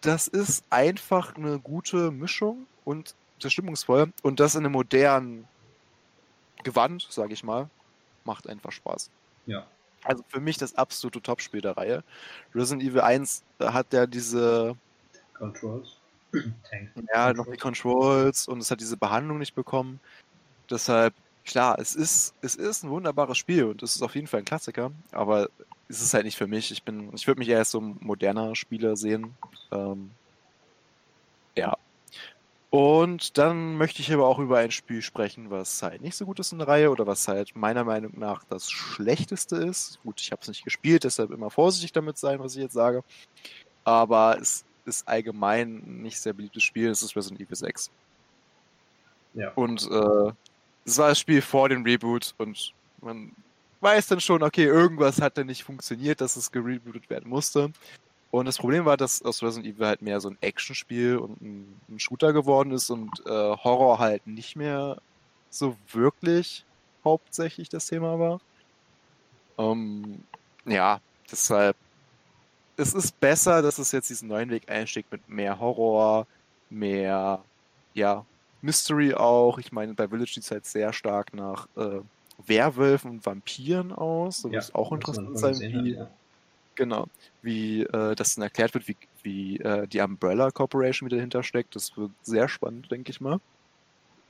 [0.00, 5.46] das ist einfach eine gute Mischung und sehr stimmungsvoll und das in einem modernen
[6.62, 7.68] Gewand, sage ich mal,
[8.24, 9.10] macht einfach Spaß.
[9.46, 9.66] Ja,
[10.04, 12.04] also für mich das absolute Topspiel der Reihe.
[12.54, 14.76] Resident Evil 1 äh, hat ja diese
[15.34, 15.98] Controls.
[17.14, 20.00] ja, noch die Controls und es hat diese Behandlung nicht bekommen.
[20.70, 21.14] Deshalb,
[21.44, 24.44] klar, es ist, es ist ein wunderbares Spiel und es ist auf jeden Fall ein
[24.46, 25.48] Klassiker, aber
[25.88, 26.70] es ist halt nicht für mich.
[26.70, 29.34] Ich bin, ich würde mich eher als so ein moderner Spieler sehen.
[29.70, 30.10] Ähm,
[31.56, 31.76] ja,
[32.72, 36.40] und dann möchte ich aber auch über ein Spiel sprechen, was halt nicht so gut
[36.40, 40.00] ist in der Reihe oder was halt meiner Meinung nach das Schlechteste ist.
[40.02, 43.04] Gut, ich habe es nicht gespielt, deshalb immer vorsichtig damit sein, was ich jetzt sage.
[43.84, 46.88] aber es ist allgemein ein nicht sehr beliebtes Spiel.
[46.88, 47.90] Es ist Resident Evil 6.
[49.34, 49.52] Ja.
[49.54, 50.32] Und äh,
[50.84, 53.32] es war das Spiel vor dem Reboot und man
[53.80, 57.72] weiß dann schon, okay, irgendwas hat da nicht funktioniert, dass es gerebootet werden musste.
[58.30, 61.80] Und das Problem war, dass aus Resident Evil halt mehr so ein Actionspiel und ein,
[61.90, 64.96] ein Shooter geworden ist und äh, Horror halt nicht mehr
[65.50, 66.64] so wirklich
[67.04, 68.40] hauptsächlich das Thema war.
[69.58, 70.22] Ähm,
[70.64, 71.76] ja, deshalb,
[72.76, 76.26] es ist besser, dass es jetzt diesen neuen Weg einschlägt mit mehr Horror,
[76.70, 77.44] mehr,
[77.92, 78.24] ja,
[78.62, 79.58] Mystery auch.
[79.58, 82.00] Ich meine, bei Village sieht es halt sehr stark nach äh,
[82.46, 84.42] Werwölfen und Vampiren aus.
[84.42, 86.10] Das ja, ist auch interessant sein, wie, hat, ja.
[86.74, 87.06] genau,
[87.42, 91.76] wie äh, das dann erklärt wird, wie, wie äh, die Umbrella Corporation wieder dahinter steckt.
[91.76, 93.40] Das wird sehr spannend, denke ich mal.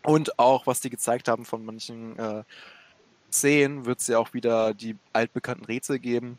[0.02, 2.42] Und auch, was die gezeigt haben von manchen äh,
[3.30, 6.38] Szenen, wird es ja auch wieder die altbekannten Rätsel geben.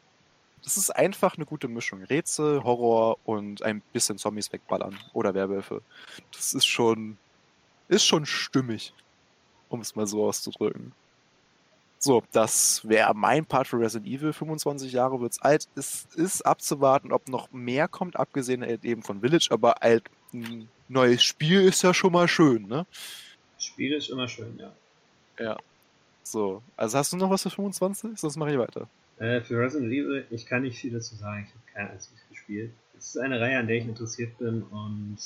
[0.63, 2.03] Das ist einfach eine gute Mischung.
[2.03, 5.81] Rätsel, Horror und ein bisschen Zombies wegballern oder Werwölfe.
[6.31, 7.17] Das ist schon
[7.87, 8.93] ist schon stimmig,
[9.69, 10.93] um es mal so auszudrücken.
[11.99, 14.33] So, das wäre mein Part für Resident Evil.
[14.33, 15.69] 25 Jahre wird's alt.
[15.75, 20.03] Es ist abzuwarten, ob noch mehr kommt, abgesehen eben von Village, aber alt,
[20.33, 22.85] ein neues Spiel ist ja schon mal schön, ne?
[23.57, 24.73] Spiel ist immer schön, ja.
[25.39, 25.57] Ja.
[26.23, 28.19] So, also hast du noch was für 25?
[28.19, 28.89] Sonst mache ich weiter.
[29.19, 31.47] Äh, für Resident Evil, ich kann nicht viel dazu sagen.
[31.47, 32.71] Ich habe kein einziges gespielt.
[32.97, 35.17] Es ist eine Reihe, an der ich interessiert bin und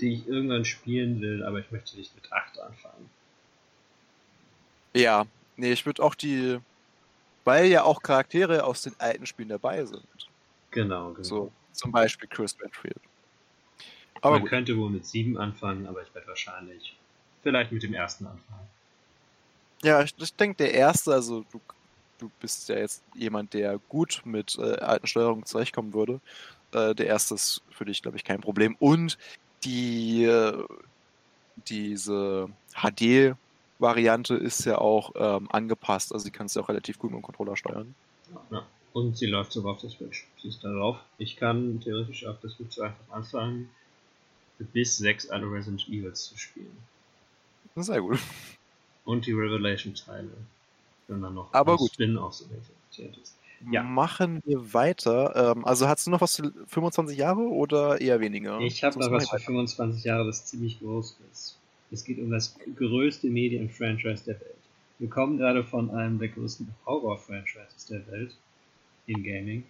[0.00, 3.10] die ich irgendwann spielen will, aber ich möchte nicht mit 8 anfangen.
[4.94, 5.26] Ja,
[5.56, 6.58] nee, ich würde auch die,
[7.44, 10.06] weil ja auch Charaktere aus den alten Spielen dabei sind.
[10.70, 11.22] Genau, genau.
[11.22, 13.00] So, zum Beispiel Chris Redfield.
[14.20, 14.50] Aber Man gut.
[14.50, 16.96] könnte wohl mit 7 anfangen, aber ich werde wahrscheinlich
[17.42, 18.68] vielleicht mit dem ersten anfangen.
[19.82, 21.60] Ja, ich, ich denke, der erste, also du,
[22.18, 26.20] du bist ja jetzt jemand, der gut mit äh, alten Steuerungen zurechtkommen würde.
[26.72, 28.76] Äh, der erste ist für dich, glaube ich, kein Problem.
[28.78, 29.18] Und
[29.64, 30.28] die
[31.68, 37.20] diese HD-Variante ist ja auch ähm, angepasst, also die kannst du auch relativ gut mit
[37.20, 37.94] dem Controller steuern.
[38.50, 38.66] Ja.
[38.92, 40.26] Und sie läuft sogar auf der Switch.
[40.40, 40.98] Sie ist da drauf.
[41.18, 43.70] Ich kann theoretisch auf der Switch einfach anfangen,
[44.58, 46.76] bis sechs alle Resident Evils zu spielen.
[47.74, 48.20] Sehr gut.
[49.04, 50.30] Und die Revelation-Teile.
[51.08, 51.92] Wenn dann noch Aber gut.
[51.92, 53.36] Spin-offs ist.
[53.70, 53.82] Ja.
[53.82, 55.54] Machen wir weiter.
[55.56, 58.60] Ähm, also hast du noch was für 25 Jahre oder eher weniger?
[58.60, 61.58] Ich habe noch was für 25 Jahre, das ziemlich groß ist.
[61.90, 64.54] Es geht um das größte Medien-Franchise der Welt.
[64.98, 68.36] Wir kommen gerade von einem der größten Horror-Franchises der Welt
[69.06, 69.64] in Gaming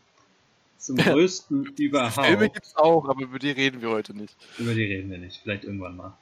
[0.79, 2.27] zum größten überhaupt.
[2.27, 4.37] Filme gibt's auch, aber über die reden wir heute nicht.
[4.59, 6.17] Über die reden wir nicht, vielleicht irgendwann mal.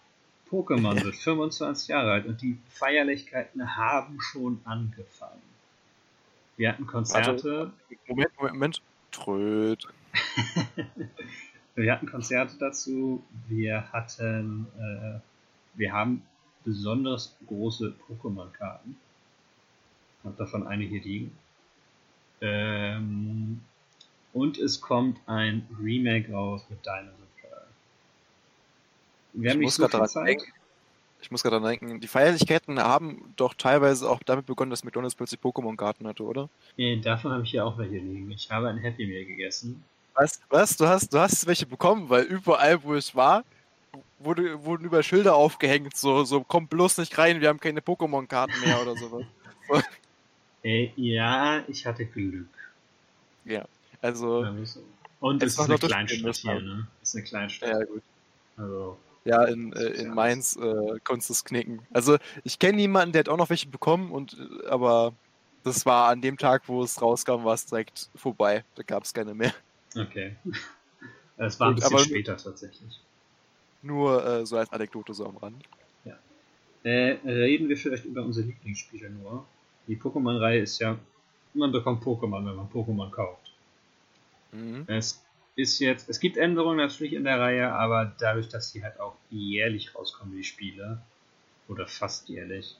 [0.50, 5.51] Pokémon wird 25 Jahre alt und die Feierlichkeiten haben schon angefangen.
[6.56, 7.32] Wir hatten Konzerte.
[7.32, 7.72] Also,
[8.08, 8.82] Moment, Moment, Moment.
[9.10, 9.86] Tröd.
[11.74, 13.22] wir hatten Konzerte dazu.
[13.48, 15.20] Wir hatten, äh,
[15.74, 16.22] wir haben
[16.64, 18.96] besonders große Pokémon-Karten.
[20.18, 21.36] Ich habe davon eine hier liegen.
[22.40, 23.60] Ähm,
[24.32, 27.66] und es kommt ein Remake raus mit Dinosaur
[29.34, 30.26] Wir haben ich nicht so viel Zeit.
[30.26, 30.52] Denken
[31.22, 35.40] ich muss gerade denken, die Feierlichkeiten haben doch teilweise auch damit begonnen, dass McDonalds plötzlich
[35.40, 36.48] Pokémon-Karten hatte, oder?
[36.76, 38.30] Nee, davon habe ich hier auch welche liegen.
[38.32, 39.84] Ich habe ein Happy Meal gegessen.
[40.14, 40.40] Was?
[40.50, 40.76] Was?
[40.76, 43.44] Du hast, du hast welche bekommen, weil überall, wo ich war,
[44.18, 48.60] wurde, wurden über Schilder aufgehängt, so, so, komm bloß nicht rein, wir haben keine Pokémon-Karten
[48.64, 49.24] mehr oder sowas.
[50.64, 52.48] äh, ja, ich hatte Glück.
[53.44, 53.64] Ja,
[54.00, 54.44] also.
[55.20, 56.88] Und es ist eine Kleinstadt hier, ne?
[57.00, 57.68] Es ist eine Kleinstadt.
[57.68, 58.02] Ja, gut.
[58.56, 61.80] Also, ja, in, äh, in Mainz äh, konntest du es knicken.
[61.92, 65.14] Also ich kenne niemanden, der hat auch noch welche bekommen, und äh, aber
[65.64, 68.64] das war an dem Tag, wo es rauskam, war es direkt vorbei.
[68.74, 69.54] Da gab es keine mehr.
[69.96, 70.36] Okay.
[71.38, 73.00] Es war ein bisschen aber später tatsächlich.
[73.80, 75.64] Nur äh, so als Anekdote so am Rand.
[76.04, 76.16] Ja.
[76.84, 79.44] Äh, reden wir vielleicht über unsere Lieblingsspiele nur.
[79.88, 80.96] Die Pokémon-Reihe ist ja,
[81.54, 83.52] man bekommt Pokémon, wenn man Pokémon kauft.
[84.52, 84.84] Mhm.
[84.86, 85.21] Es
[85.54, 89.16] ist jetzt, es gibt Änderungen natürlich in der Reihe, aber dadurch, dass die halt auch
[89.30, 91.02] jährlich rauskommen, die Spiele,
[91.68, 92.76] oder fast jährlich,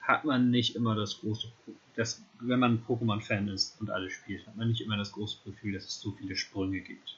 [0.00, 1.48] hat man nicht immer das große,
[1.94, 5.74] das, wenn man Pokémon-Fan ist und alles spielt, hat man nicht immer das große Gefühl,
[5.74, 7.16] dass es so viele Sprünge gibt.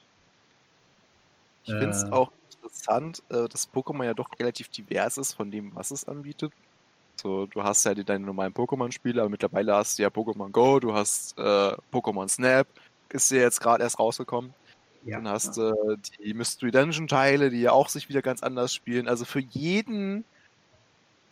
[1.64, 5.50] Ich finde es äh, auch interessant, äh, dass Pokémon ja doch relativ divers ist von
[5.50, 6.52] dem, was es anbietet.
[7.20, 10.92] So, du hast ja deine normalen Pokémon-Spiele, aber mittlerweile hast du ja Pokémon Go, du
[10.92, 12.66] hast äh, Pokémon Snap,
[13.10, 14.52] ist ja jetzt gerade erst rausgekommen.
[15.04, 15.92] Ja, Dann hast du ja.
[15.92, 19.08] äh, die Mystery Dungeon Teile, die ja auch sich wieder ganz anders spielen.
[19.08, 20.24] Also für jeden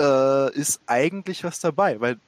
[0.01, 2.19] äh, ist eigentlich was dabei, weil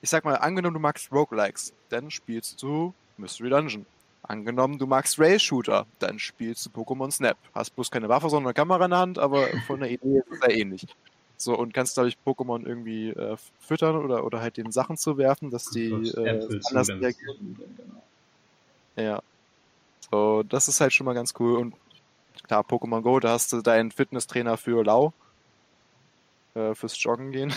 [0.00, 3.86] ich sag mal, angenommen du magst Roguelikes, dann spielst du Mystery Dungeon.
[4.22, 7.38] Angenommen, du magst Rail-Shooter, dann spielst du Pokémon Snap.
[7.54, 10.30] Hast bloß keine Waffe, sondern eine Kamera in der Hand, aber von der Idee ist
[10.30, 10.86] es sehr ähnlich.
[11.36, 15.50] So, und kannst dadurch Pokémon irgendwie äh, füttern oder, oder halt den Sachen zu werfen,
[15.50, 17.56] dass die äh, anders reagieren.
[17.76, 18.02] Genau.
[18.96, 19.22] Ja.
[20.10, 21.58] So, das ist halt schon mal ganz cool.
[21.58, 21.74] Und
[22.42, 25.12] klar, Pokémon Go, da hast du deinen Fitnesstrainer für Lau.
[26.54, 27.52] Äh, fürs Joggen gehen.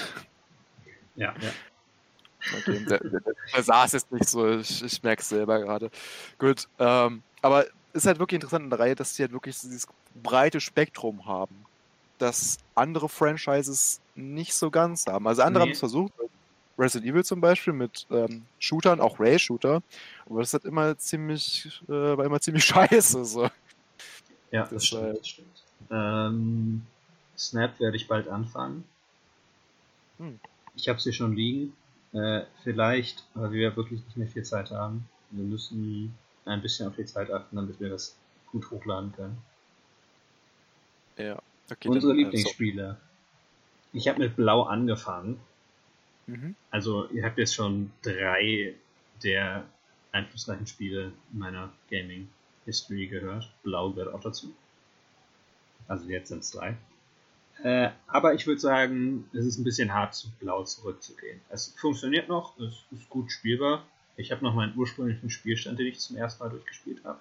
[1.16, 1.52] Ja, ja.
[2.58, 5.92] Okay, der, der, der saß jetzt nicht so, ich, ich merke es selber gerade.
[6.40, 9.88] Gut, ähm, aber ist halt wirklich interessant in der Reihe, dass sie halt wirklich dieses
[10.16, 11.66] breite Spektrum haben,
[12.18, 15.28] das andere Franchises nicht so ganz haben.
[15.28, 15.70] Also andere nee.
[15.70, 16.14] haben es versucht,
[16.82, 19.82] Resident Evil zum Beispiel mit ähm, Shootern, auch Ray-Shooter,
[20.26, 23.24] aber das hat immer ziemlich, äh, war immer ziemlich scheiße.
[23.26, 23.50] So.
[24.52, 25.18] Ja, das, das stimmt.
[25.20, 25.64] Das stimmt.
[25.92, 26.86] Ähm,
[27.38, 28.84] Snap werde ich bald anfangen.
[30.18, 30.40] Hm.
[30.76, 31.74] Ich habe sie schon liegen.
[32.14, 35.08] Äh, vielleicht, weil wir wirklich nicht mehr viel Zeit haben.
[35.32, 36.14] Wir müssen
[36.46, 38.18] ein bisschen auf die Zeit achten, damit wir das
[38.52, 39.38] gut hochladen können.
[41.18, 41.42] Ja.
[41.72, 42.98] Okay, Unsere Lieblingsspiele.
[43.94, 45.40] Ich habe mit Blau angefangen.
[46.32, 46.56] Mhm.
[46.70, 48.74] Also ihr habt jetzt schon drei
[49.22, 49.66] der
[50.14, 52.30] einflussreichen Spiele meiner Gaming
[52.66, 53.52] History gehört.
[53.64, 54.54] Blau gehört auch dazu.
[55.88, 56.78] Also jetzt sind es drei.
[57.64, 61.42] Äh, aber ich würde sagen, es ist ein bisschen hart, zu blau zurückzugehen.
[61.50, 63.86] Es funktioniert noch, es ist gut spielbar.
[64.16, 67.20] Ich habe noch meinen ursprünglichen Spielstand, den ich zum ersten Mal durchgespielt habe.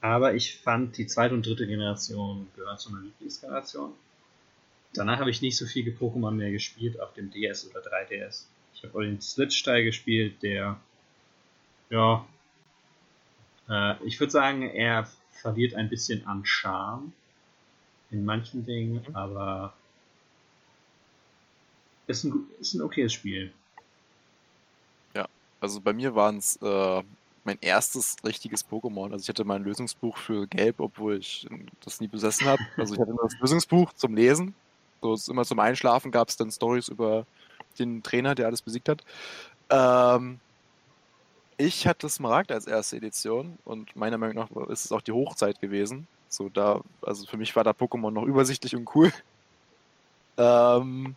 [0.00, 3.92] Aber ich fand, die zweite und dritte Generation gehören zu meiner Lieblingsgeneration.
[4.94, 8.44] Danach habe ich nicht so viel Pokémon mehr gespielt auf dem DS oder 3DS.
[8.74, 10.80] Ich habe auch den Switch-Teil gespielt, der,
[11.90, 12.26] ja,
[13.68, 17.12] äh, ich würde sagen, er verliert ein bisschen an Charme
[18.10, 19.16] in manchen Dingen, mhm.
[19.16, 19.74] aber
[22.06, 23.52] ist ein, ist ein okayes Spiel.
[25.14, 25.26] Ja,
[25.60, 27.02] also bei mir waren es äh,
[27.44, 29.12] mein erstes richtiges Pokémon.
[29.12, 31.46] Also ich hatte mein Lösungsbuch für Gelb, obwohl ich
[31.80, 32.62] das nie besessen habe.
[32.76, 34.54] Also ich hatte nur das Lösungsbuch zum Lesen.
[35.00, 37.26] So immer zum Einschlafen gab es dann Stories über
[37.78, 39.04] den Trainer, der alles besiegt hat.
[39.70, 40.40] Ähm,
[41.56, 45.60] ich hatte Smaragd als erste Edition und meiner Meinung nach ist es auch die Hochzeit
[45.60, 46.06] gewesen.
[46.28, 49.12] So da, also für mich war da Pokémon noch übersichtlich und cool.
[50.36, 51.14] Ähm,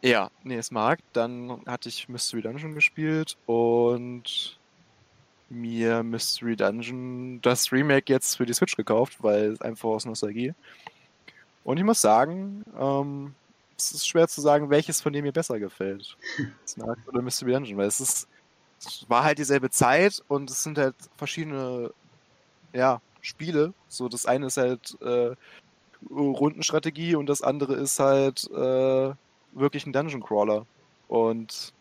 [0.00, 1.02] ja, nee, Smaragd.
[1.12, 4.58] Dann hatte ich Mystery Dungeon gespielt und
[5.50, 10.54] mir Mystery Dungeon das Remake jetzt für die Switch gekauft, weil einfach aus Nostalgie.
[11.64, 13.34] Und ich muss sagen, ähm,
[13.76, 16.16] es ist schwer zu sagen, welches von dem mir besser gefällt.
[16.66, 18.28] Smaragd oder Mystery Dungeon, weil es ist,
[18.80, 21.90] es war halt dieselbe Zeit und es sind halt verschiedene,
[22.72, 23.72] ja, Spiele.
[23.88, 25.34] So, das eine ist halt äh,
[26.10, 29.12] Rundenstrategie und das andere ist halt äh,
[29.52, 30.66] wirklich ein Dungeon Crawler.
[31.08, 31.72] Und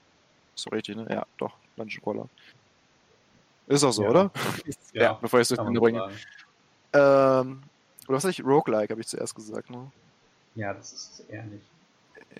[0.55, 1.07] so richtig, ne?
[1.09, 2.29] Ja, doch, Dungeon Crawler.
[3.67, 4.09] Ist auch so, ja.
[4.09, 4.31] oder?
[4.93, 6.09] Ja, ja, bevor ich es durcheinander bringe.
[6.93, 7.61] Ähm,
[8.07, 8.43] oder was ich?
[8.43, 9.91] Roguelike, habe ich zuerst gesagt, ne?
[10.55, 11.65] Ja, das ist eher nicht.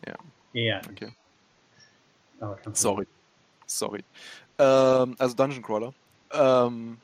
[0.06, 0.16] Ja.
[0.54, 1.04] Eher nicht.
[1.04, 1.12] Okay.
[2.74, 3.08] Sorry.
[3.66, 4.04] Sorry.
[4.58, 5.94] Ähm, also Dungeon Crawler.
[6.32, 6.98] Ähm,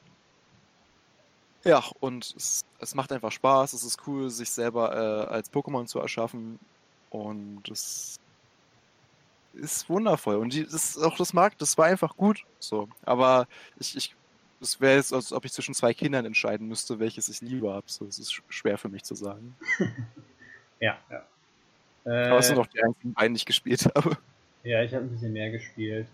[1.63, 3.73] ja, und es, es macht einfach Spaß.
[3.73, 6.59] Es ist cool, sich selber äh, als Pokémon zu erschaffen.
[7.09, 8.19] Und es
[9.53, 10.37] ist wundervoll.
[10.37, 12.43] Und die, das, auch das mag, das war einfach gut.
[12.59, 12.89] So.
[13.05, 13.47] Aber
[13.79, 14.15] ich, ich
[14.63, 17.85] es wäre jetzt, als ob ich zwischen zwei Kindern entscheiden müsste, welches ich lieber habe.
[17.87, 19.55] So, es ist schwer für mich zu sagen.
[20.79, 21.25] ja, ja.
[22.05, 24.17] Aber es sind doch die einzigen beiden, die ich gespielt habe.
[24.63, 26.07] Ja, ich habe ein bisschen mehr gespielt.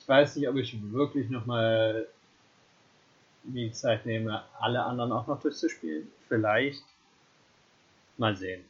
[0.00, 2.06] Ich weiß nicht, ob ich wirklich nochmal
[3.44, 6.08] die Zeit nehme, alle anderen auch noch durchzuspielen.
[6.28, 6.82] Vielleicht.
[8.16, 8.64] Mal sehen.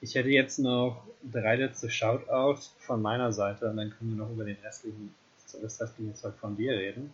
[0.00, 4.30] Ich hätte jetzt noch drei letzte Shoutouts von meiner Seite und dann können wir noch
[4.30, 5.14] über den restlichen,
[5.60, 7.12] das restliche Zeug von dir reden.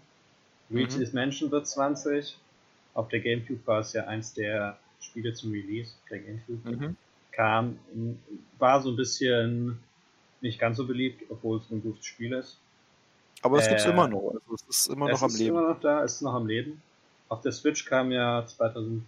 [0.71, 1.09] Reach mhm.
[1.12, 2.39] Mansion wird 20.
[2.95, 6.71] Auf der Gamecube war es ja eins der Spiele zum Release der Gamecube.
[6.71, 6.97] Mhm.
[7.33, 7.79] Kam,
[8.59, 9.81] war so ein bisschen
[10.41, 12.59] nicht ganz so beliebt, obwohl es ein gutes Spiel ist.
[13.43, 14.35] Aber es äh, gibt es immer noch.
[14.35, 15.35] Also es ist immer noch am Leben.
[15.35, 16.81] Es ist immer noch da, es ist noch am Leben.
[17.29, 19.05] Auf der Switch kam ja 2019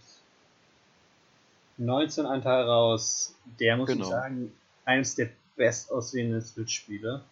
[2.26, 4.04] ein Teil raus, der muss genau.
[4.04, 4.52] ich sagen,
[4.84, 7.22] eines der best aussehenden Switch-Spiele.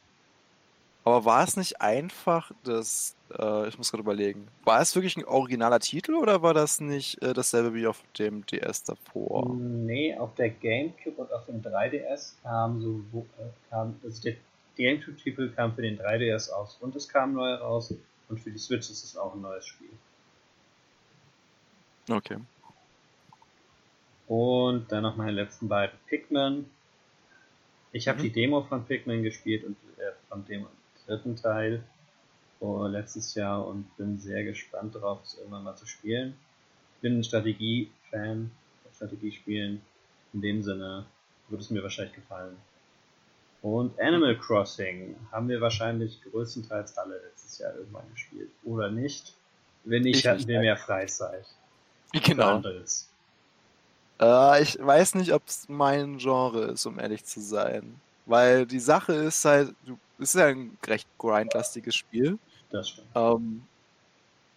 [1.04, 5.24] Aber war es nicht einfach das, äh, ich muss gerade überlegen, war es wirklich ein
[5.24, 9.54] originaler Titel oder war das nicht äh, dasselbe wie auf dem DS davor?
[9.54, 13.04] Nee, auf der Gamecube und auf dem 3DS kam so,
[13.38, 14.36] äh, kam, also der
[14.76, 17.94] Gamecube-Titel kam für den 3DS aus und es kam neu raus
[18.28, 19.90] und für die Switch ist es auch ein neues Spiel.
[22.08, 22.38] Okay.
[24.26, 26.66] Und dann noch meine letzten beiden Pikmin.
[27.92, 28.22] Ich habe mhm.
[28.22, 30.66] die Demo von Pikmin gespielt und äh, von dem
[31.06, 31.84] dritten Teil.
[32.64, 36.34] Vor letztes Jahr und bin sehr gespannt darauf, es irgendwann mal zu spielen.
[36.96, 38.50] Ich bin ein Strategie-Fan,
[38.96, 39.82] Strategiespielen.
[40.32, 41.04] In dem Sinne
[41.48, 42.56] würde es mir wahrscheinlich gefallen.
[43.60, 48.48] Und Animal Crossing haben wir wahrscheinlich größtenteils alle letztes Jahr irgendwann gespielt.
[48.64, 49.34] Oder nicht?
[49.84, 51.44] Wenn nicht, ich hatten wir mehr Freizeit.
[52.14, 52.62] Genau.
[54.20, 58.00] Äh, ich weiß nicht, ob es mein Genre ist, um ehrlich zu sein.
[58.24, 62.38] Weil die Sache ist halt, du, es ist ja ein recht grindlastiges Spiel.
[62.70, 63.08] Das stimmt.
[63.14, 63.62] Ähm,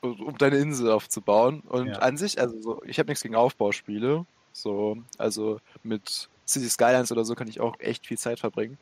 [0.02, 1.62] um deine Insel aufzubauen.
[1.62, 2.00] Und ja.
[2.00, 4.26] an sich, also so, ich habe nichts gegen Aufbauspiele.
[4.54, 8.78] So, also mit City Skylines oder so kann ich auch echt viel Zeit verbringen.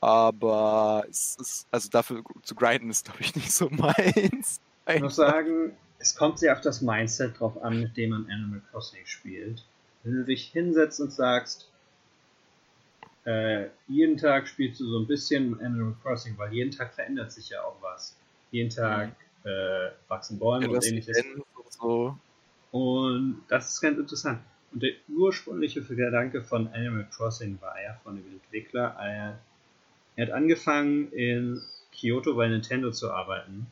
[0.00, 4.60] Aber es ist, also dafür zu grinden ist, glaube ich, nicht so meins.
[4.86, 8.60] Ich muss sagen, es kommt sehr auf das Mindset drauf an, mit dem man Animal
[8.70, 9.64] Crossing spielt.
[10.02, 11.68] Wenn du dich hinsetzt und sagst,
[13.24, 17.48] äh, jeden Tag spielst du so ein bisschen Animal Crossing, weil jeden Tag verändert sich
[17.48, 18.14] ja auch was.
[18.54, 21.20] Jeden Tag äh, wachsen Bäume ja, und ähnliches.
[21.24, 22.16] Und, so.
[22.70, 24.38] und das ist ganz interessant.
[24.72, 29.40] Und der ursprüngliche Gedanke von Animal Crossing war ja von dem Entwickler, er,
[30.14, 31.60] er hat angefangen in
[31.92, 33.66] Kyoto bei Nintendo zu arbeiten.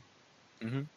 [0.61, 0.89] Mhm.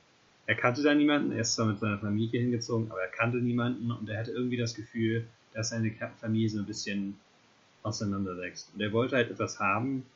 [0.47, 3.91] Er kannte da niemanden, er ist zwar mit seiner Familie hingezogen, aber er kannte niemanden
[3.91, 7.19] und er hatte irgendwie das Gefühl, dass seine Familie so ein bisschen
[7.83, 8.73] auseinanderwächst.
[8.73, 10.07] Und er wollte halt etwas haben,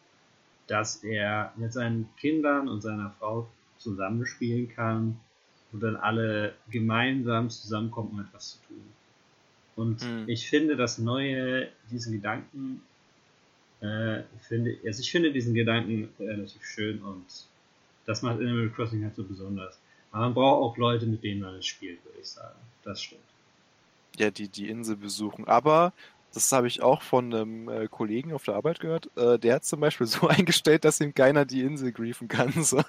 [0.66, 3.48] dass er mit seinen Kindern und seiner Frau
[3.80, 5.20] zusammenspielen kann,
[5.72, 8.82] wo dann alle gemeinsam zusammenkommen, um etwas zu tun.
[9.76, 10.26] Und mhm.
[10.28, 12.82] ich finde das Neue, diesen Gedanken,
[13.82, 17.26] äh, finde, also ich finde diesen Gedanken relativ schön und
[18.06, 19.80] das macht Animal Crossing halt so besonders.
[20.12, 22.60] Aber man braucht auch Leute, mit denen man es spielt, würde ich sagen.
[22.84, 23.22] Das stimmt.
[24.18, 25.48] Ja, die die Insel besuchen.
[25.48, 25.94] Aber
[26.34, 29.10] das habe ich auch von einem äh, Kollegen auf der Arbeit gehört.
[29.16, 32.52] Äh, der hat zum Beispiel so eingestellt, dass ihm keiner die Insel griefen kann.
[32.64, 32.84] So.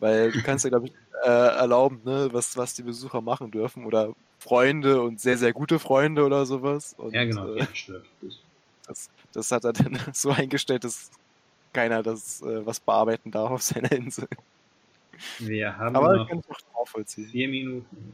[0.00, 0.92] Weil du kannst ja, glaube ich,
[1.22, 3.84] äh, erlauben, ne, was, was die Besucher machen dürfen.
[3.84, 6.94] Oder Freunde und sehr, sehr gute Freunde oder sowas.
[6.96, 7.66] Und, ja, genau, äh,
[8.86, 11.10] das, das hat er dann so eingestellt, dass
[11.72, 14.26] keiner das äh, was bearbeiten darf auf seiner Insel.
[15.38, 16.28] Wir haben Aber noch
[17.04, 18.12] vier Minuten.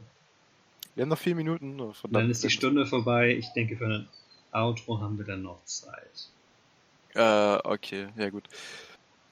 [0.95, 1.79] Wir haben noch vier Minuten.
[1.79, 3.35] Oh, dann ist die Stunde vorbei.
[3.35, 4.07] Ich denke, für ein
[4.51, 6.27] Outro haben wir dann noch Zeit.
[7.13, 8.43] Äh, okay, ja gut.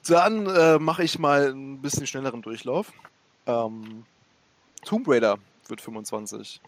[0.08, 2.92] Dann äh, mache ich mal ein bisschen schnelleren Durchlauf.
[3.46, 4.04] Ähm,
[4.84, 5.38] Tomb Raider
[5.68, 6.60] wird 25.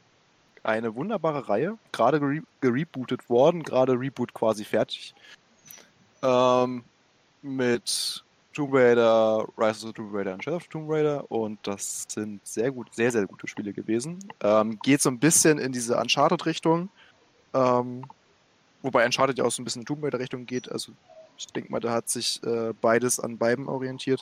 [0.64, 5.14] Eine wunderbare Reihe, gerade gere gerebootet worden, gerade Reboot quasi fertig.
[6.22, 6.82] Ähm,
[7.42, 12.06] mit Tomb Raider, Rise of the Tomb Raider und Shadow of Tomb Raider und das
[12.08, 14.18] sind sehr gut, sehr, sehr gute Spiele gewesen.
[14.40, 16.88] Ähm, geht so ein bisschen in diese Uncharted-Richtung,
[17.54, 18.04] ähm,
[18.82, 20.90] wobei Uncharted ja auch so ein bisschen in Tomb Raider-Richtung geht, also
[21.38, 24.20] ich denke mal, da hat sich äh, beides an beiden orientiert.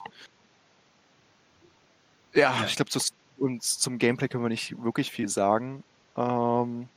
[2.35, 5.83] Ja, ich glaube, zum Gameplay können wir nicht wirklich viel sagen.
[6.17, 6.89] Ähm,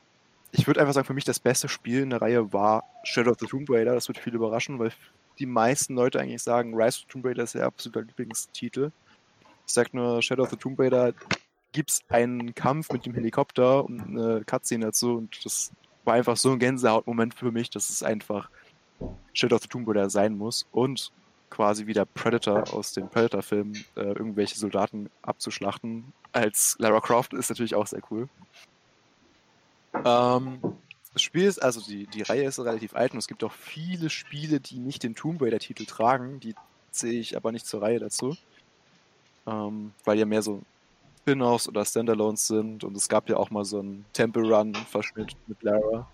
[0.51, 3.37] ich würde einfach sagen, für mich das beste Spiel in der Reihe war Shadow of
[3.39, 3.93] the Tomb Raider.
[3.93, 4.91] Das wird viel überraschen, weil
[5.37, 8.91] die meisten Leute eigentlich sagen, Rise of the Tomb Raider ist der absolute Lieblingstitel.
[9.65, 11.13] Ich sag nur, Shadow of the Tomb Raider
[11.71, 15.71] gibt es einen Kampf mit dem Helikopter und eine Cutscene dazu und das
[16.03, 18.49] war einfach so ein Gänsehautmoment für mich, dass es einfach
[19.33, 21.11] Shadow of the Tomb Raider sein muss und
[21.49, 27.49] quasi wie der Predator aus den Predator-Filmen äh, irgendwelche Soldaten abzuschlachten als Lara Croft ist
[27.49, 28.29] natürlich auch sehr cool.
[30.05, 30.59] Ähm,
[31.13, 34.09] das Spiel ist, also die, die Reihe ist relativ alt und es gibt auch viele
[34.09, 36.39] Spiele, die nicht den Tomb Raider-Titel tragen.
[36.39, 36.55] Die
[36.91, 38.37] sehe ich aber nicht zur Reihe dazu.
[39.47, 40.61] Ähm, weil ja mehr so
[41.21, 45.61] Spin-offs oder Standalones sind und es gab ja auch mal so einen Temple Run-Verschnitt mit
[45.63, 46.07] Lara,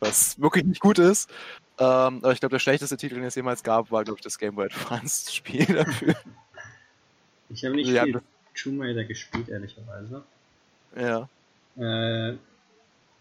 [0.00, 1.30] was wirklich nicht gut ist.
[1.78, 4.38] Ähm, aber ich glaube, der schlechteste Titel, den es jemals gab, war, glaube ich, das
[4.38, 6.14] Game Boy Advance-Spiel dafür.
[7.50, 8.22] Ich habe nicht ja, viel
[8.54, 10.24] Tomb Raider gespielt, ehrlicherweise.
[10.96, 11.28] Ja.
[11.76, 12.38] Äh,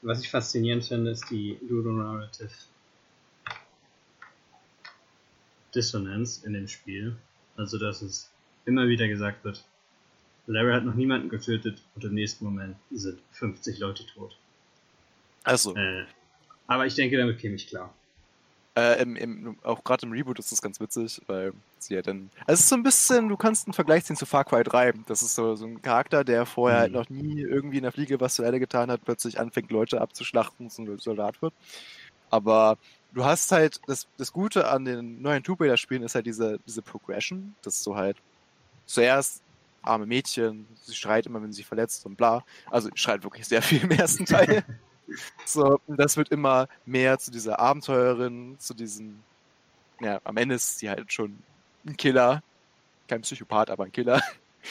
[0.01, 2.49] was ich faszinierend finde, ist die Ludonarrative
[5.76, 7.17] Dissonanz in dem Spiel.
[7.57, 8.32] Also, dass es
[8.65, 9.63] immer wieder gesagt wird,
[10.47, 14.38] Larry hat noch niemanden getötet und im nächsten Moment sind 50 Leute tot.
[15.43, 15.76] Also.
[15.76, 16.05] Äh,
[16.68, 17.93] aber ich denke, damit käme ich klar.
[18.78, 22.30] Äh, im, im, auch gerade im Reboot ist das ganz witzig, weil sie ja dann.
[22.41, 24.93] Also es ist so ein bisschen, du kannst einen Vergleich ziehen zu Far Cry 3.
[25.07, 26.97] Das ist so, so ein Charakter, der vorher halt mhm.
[26.97, 30.01] halt noch nie irgendwie in der Fliege was zu Erde getan hat, plötzlich anfängt, Leute
[30.01, 31.53] abzuschlachten und so ein Soldat wird.
[32.30, 32.78] Aber
[33.13, 36.82] du hast halt, das, das Gute an den neuen Tomb Raider-Spielen ist halt diese, diese
[36.82, 38.18] Progression, dass du halt
[38.86, 39.41] zuerst
[39.84, 42.43] arme Mädchen, sie schreit immer, wenn sie verletzt und bla.
[42.70, 44.66] Also schreit wirklich sehr viel im ersten Teil.
[45.45, 49.23] So, das wird immer mehr zu dieser Abenteurerin, zu diesen,
[50.01, 51.37] ja, am Ende ist sie halt schon
[51.85, 52.41] ein Killer.
[53.07, 54.21] kein Psychopath, aber ein Killer.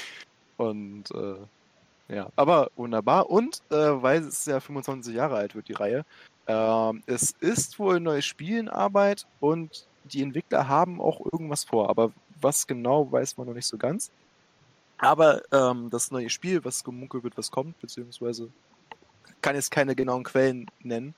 [0.56, 3.30] Und äh, ja, aber wunderbar.
[3.30, 6.04] Und äh, weil es ja 25 Jahre alt wird, die Reihe,
[6.46, 11.88] äh, es ist wohl ein neues in Arbeit und die Entwickler haben auch irgendwas vor.
[11.88, 14.10] Aber was genau, weiß man noch nicht so ganz.
[14.98, 18.50] Aber ähm, das neue Spiel, was gemunkelt wird, was kommt, beziehungsweise
[19.42, 21.14] kann jetzt keine genauen Quellen nennen,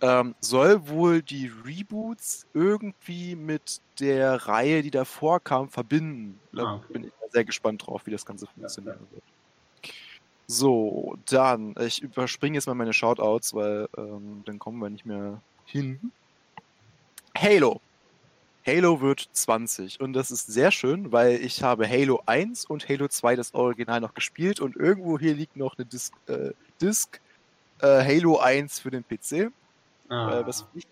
[0.00, 6.38] ähm, soll wohl die Reboots irgendwie mit der Reihe, die davor kam, verbinden.
[6.52, 6.92] Da ah, okay.
[6.92, 9.22] bin ich sehr gespannt drauf, wie das Ganze funktionieren ja, wird.
[10.46, 15.40] So, dann, ich überspringe jetzt mal meine Shoutouts, weil ähm, dann kommen wir nicht mehr
[15.64, 16.12] hin.
[17.36, 17.80] Halo.
[18.66, 23.08] Halo wird 20 und das ist sehr schön, weil ich habe Halo 1 und Halo
[23.08, 27.20] 2 das Original noch gespielt und irgendwo hier liegt noch eine Disc, äh, Disc
[27.84, 29.52] äh, Halo 1 für den PC.
[30.08, 30.40] Ah.
[30.40, 30.88] Äh, was, nicht,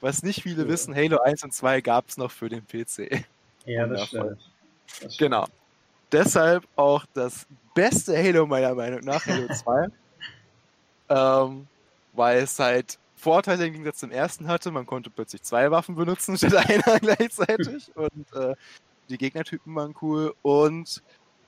[0.00, 0.68] was, nicht, viele ja.
[0.68, 3.24] wissen, Halo 1 und 2 gab es noch für den PC.
[3.66, 4.38] Ja, das stimmt.
[4.86, 5.18] das stimmt.
[5.18, 5.46] Genau.
[6.12, 9.88] Deshalb auch das beste Halo meiner Meinung nach, Halo 2.
[11.10, 11.66] ähm,
[12.12, 14.70] weil es halt Vorteile im Gegensatz zum ersten hatte.
[14.70, 17.92] Man konnte plötzlich zwei Waffen benutzen statt einer gleichzeitig.
[17.94, 18.56] und äh,
[19.08, 20.34] die Gegnertypen waren cool.
[20.42, 21.02] Und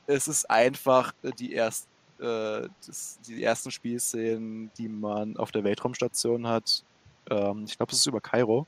[0.07, 1.88] es ist einfach äh, die, erst,
[2.23, 6.85] äh, das, die ersten Spielszenen, die man auf der Weltraumstation hat.
[7.31, 8.66] Ähm, ich glaube, es ist über Kairo.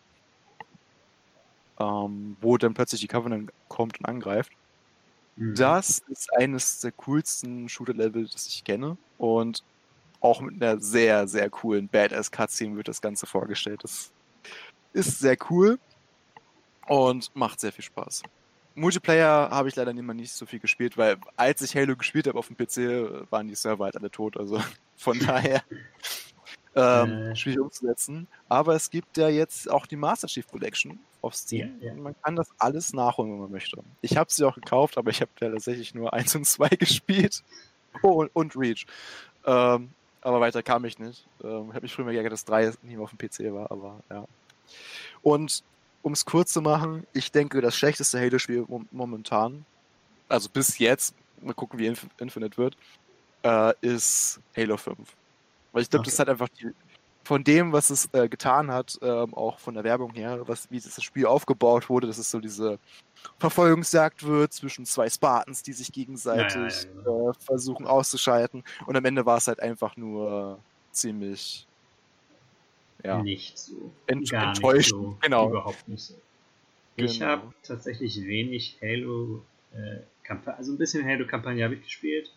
[1.79, 4.53] Ähm, wo dann plötzlich die Covenant kommt und angreift.
[5.37, 5.55] Mhm.
[5.57, 8.97] Das ist eines der coolsten Shooter-Level, das ich kenne.
[9.19, 9.65] Und
[10.21, 13.83] auch mit einer sehr, sehr coolen Badass-Cutscene wird das Ganze vorgestellt.
[13.83, 14.13] Das
[14.93, 15.79] ist sehr cool
[16.87, 18.23] und macht sehr viel Spaß.
[18.75, 22.39] Multiplayer habe ich leider immer nicht so viel gespielt, weil als ich Halo gespielt habe
[22.39, 24.37] auf dem PC, waren die Server halt alle tot.
[24.37, 24.61] Also
[24.97, 25.63] von daher
[26.75, 27.37] ähm, äh.
[27.37, 28.27] schwierig umzusetzen.
[28.49, 31.77] Aber es gibt ja jetzt auch die Master Chief Collection auf Steam.
[31.81, 31.95] Ja, ja.
[31.95, 33.83] Man kann das alles nachholen, wenn man möchte.
[34.03, 37.43] Ich habe sie auch gekauft, aber ich habe ja tatsächlich nur 1 und 2 gespielt.
[38.03, 38.87] Oh, und, Reach.
[39.47, 41.27] Ähm, aber weiter kam ich nicht.
[41.43, 44.03] Ähm, ich habe mich früher geärgert, dass 3 nicht mehr auf dem PC war, aber
[44.11, 44.27] ja.
[45.23, 45.63] Und
[46.05, 49.65] um es kurz zu machen, ich denke, das schlechteste Halo-Spiel momentan,
[50.29, 52.77] also bis jetzt, mal gucken, wie Inf Infinite wird,
[53.43, 54.99] äh, ist Halo 5.
[55.73, 56.11] Weil ich glaube, okay.
[56.11, 56.71] das hat einfach die,
[57.25, 60.79] von dem, was es äh, getan hat, ähm, auch von der Werbung her, was, wie
[60.79, 62.79] das Spiel aufgebaut wurde, dass es so diese
[63.39, 67.31] Verfolgungsjagd wird zwischen zwei Spartans, die sich gegenseitig ja, ja, ja, genau.
[67.31, 68.63] äh, versuchen auszuschalten.
[68.87, 70.59] Und am Ende war es halt einfach nur
[70.93, 71.67] ziemlich
[73.05, 73.93] ja, nicht so.
[74.07, 75.01] Ent Gar enttäuschend.
[75.01, 75.51] So, genau.
[75.51, 76.15] Überhaupt nicht so.
[76.97, 77.31] Ich genau.
[77.31, 79.43] habe tatsächlich wenig Halo,
[79.73, 80.01] äh,
[80.47, 82.33] also ein bisschen Halo-Kampagne habe ich gespielt.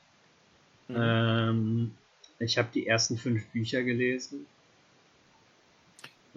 [0.87, 0.95] Mhm.
[0.97, 1.91] Ähm,
[2.39, 4.45] ich habe die ersten fünf Bücher gelesen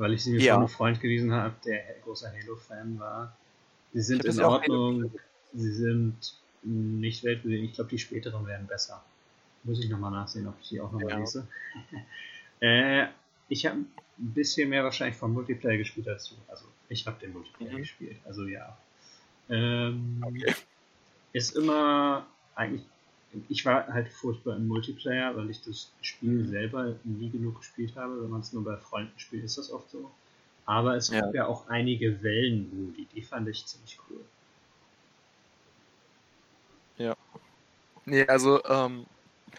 [0.01, 0.55] weil ich sie mir ja.
[0.55, 3.37] von einem Freund gelesen habe, der großer Halo-Fan war.
[3.93, 5.11] Sie sind in Ordnung,
[5.53, 6.17] sie sind
[6.63, 7.69] nicht weltbewegend.
[7.69, 9.05] Ich glaube, die späteren werden besser.
[9.63, 11.19] Muss ich nochmal nachsehen, ob ich die auch nochmal ja.
[11.19, 11.47] lese.
[12.61, 13.07] äh,
[13.51, 16.37] ich habe ein bisschen mehr wahrscheinlich vom Multiplayer gespielt als du.
[16.49, 17.79] Also, ich habe den Multiplayer mhm.
[17.79, 18.79] gespielt, also ja.
[19.51, 20.55] Ähm, okay.
[21.33, 22.87] Ist immer eigentlich
[23.49, 28.23] ich war halt furchtbar im Multiplayer, weil ich das Spiel selber nie genug gespielt habe.
[28.23, 30.11] Wenn man es nur bei Freunden spielt, ist das oft so.
[30.67, 31.21] Aber es ja.
[31.21, 34.21] gab ja auch einige Wellenmodi, die fand ich ziemlich cool.
[36.99, 37.17] Ja.
[38.05, 39.07] Nee, also ähm,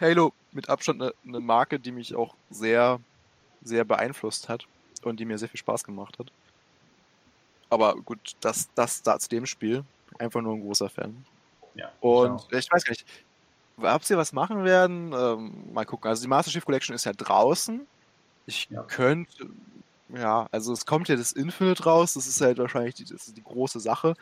[0.00, 3.00] Halo mit Abstand eine ne Marke, die mich auch sehr,
[3.64, 4.66] sehr beeinflusst hat
[5.02, 6.30] und die mir sehr viel Spaß gemacht hat.
[7.70, 9.84] Aber gut, das, das da zu dem Spiel,
[10.18, 11.24] einfach nur ein großer Fan.
[11.74, 13.06] Ja, und ich, ich weiß gar nicht,
[13.78, 16.08] ob sie was machen werden, ähm, mal gucken.
[16.08, 17.86] Also die Master Chief Collection ist ja draußen.
[18.46, 18.82] Ich ja.
[18.82, 19.48] könnte,
[20.10, 23.36] ja, also es kommt ja das Infinite raus, das ist halt wahrscheinlich die, das ist
[23.36, 24.14] die große Sache.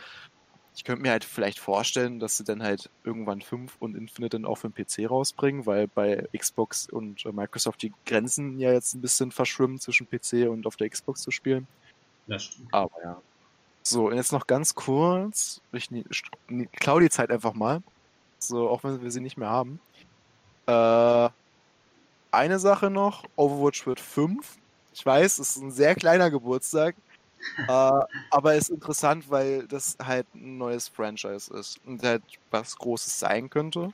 [0.81, 4.47] Ich könnte mir halt vielleicht vorstellen, dass sie dann halt irgendwann 5 und Infinite dann
[4.47, 8.95] auch für den PC rausbringen, weil bei Xbox und äh, Microsoft die Grenzen ja jetzt
[8.95, 11.67] ein bisschen verschwimmen zwischen PC und auf der Xbox zu spielen.
[12.29, 12.73] Das stimmt.
[12.73, 13.21] Aber ja.
[13.83, 15.61] So, und jetzt noch ganz kurz.
[15.73, 15.91] Ich
[16.73, 17.83] klaue die Zeit einfach mal.
[18.39, 19.81] So, auch wenn wir sie nicht mehr haben.
[20.65, 21.29] Äh,
[22.31, 24.57] eine Sache noch: Overwatch wird 5.
[24.95, 26.97] Ich weiß, es ist ein sehr kleiner Geburtstag.
[27.57, 33.19] Äh, aber ist interessant, weil das halt ein neues Franchise ist und halt was Großes
[33.19, 33.93] sein könnte.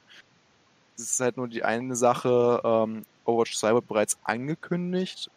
[0.97, 5.31] Es ist halt nur die eine Sache, ähm, Overwatch 2 wird bereits angekündigt.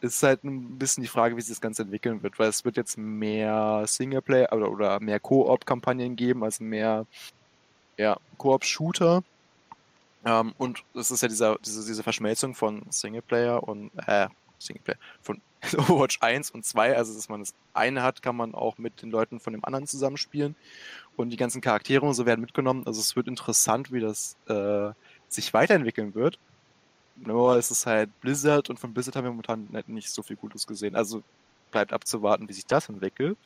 [0.00, 2.76] Ist halt ein bisschen die Frage, wie sich das Ganze entwickeln wird, weil es wird
[2.76, 7.06] jetzt mehr Singleplayer oder, oder mehr Koop-Kampagnen geben, also mehr
[7.96, 9.22] ja, Koop-Shooter.
[10.26, 14.28] Ähm, und es ist ja dieser, diese, diese Verschmelzung von Singleplayer und, äh,
[14.64, 15.40] Singleplayer, von
[15.78, 19.10] Overwatch 1 und 2, also dass man das eine hat, kann man auch mit den
[19.10, 20.56] Leuten von dem anderen zusammenspielen
[21.16, 22.86] und die ganzen Charaktere und so werden mitgenommen.
[22.86, 24.92] Also es wird interessant, wie das äh,
[25.28, 26.38] sich weiterentwickeln wird.
[27.16, 30.66] Nur es ist halt Blizzard und von Blizzard haben wir momentan nicht so viel Gutes
[30.66, 30.96] gesehen.
[30.96, 31.22] Also
[31.70, 33.38] bleibt abzuwarten, wie sich das entwickelt.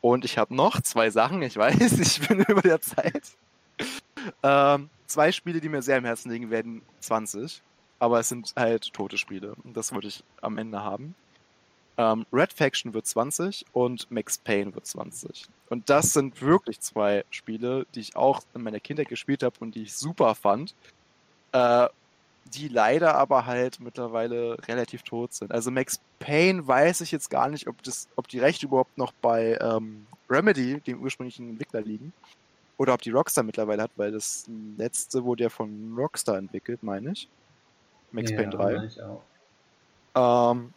[0.00, 3.22] Und ich habe noch zwei Sachen, ich weiß, ich bin über der Zeit.
[4.42, 7.62] Ähm, zwei Spiele, die mir sehr am Herzen liegen, werden 20.
[8.00, 9.54] Aber es sind halt tote Spiele.
[9.62, 11.14] Und das wollte ich am Ende haben.
[11.96, 15.46] Ähm, Red Faction wird 20 und Max Payne wird 20.
[15.68, 19.74] Und das sind wirklich zwei Spiele, die ich auch in meiner Kindheit gespielt habe und
[19.74, 20.74] die ich super fand.
[21.52, 21.88] Äh,
[22.54, 25.52] die leider aber halt mittlerweile relativ tot sind.
[25.52, 29.12] Also Max Payne weiß ich jetzt gar nicht, ob, das, ob die Rechte überhaupt noch
[29.12, 32.12] bei ähm, Remedy, dem ursprünglichen Entwickler, liegen.
[32.76, 34.46] Oder ob die Rockstar mittlerweile hat, weil das
[34.78, 37.28] letzte wurde ja von Rockstar entwickelt, meine ich.
[38.12, 38.84] Max ja, Payne 3.
[38.84, 39.22] Ich auch.
[40.52, 40.72] Ähm,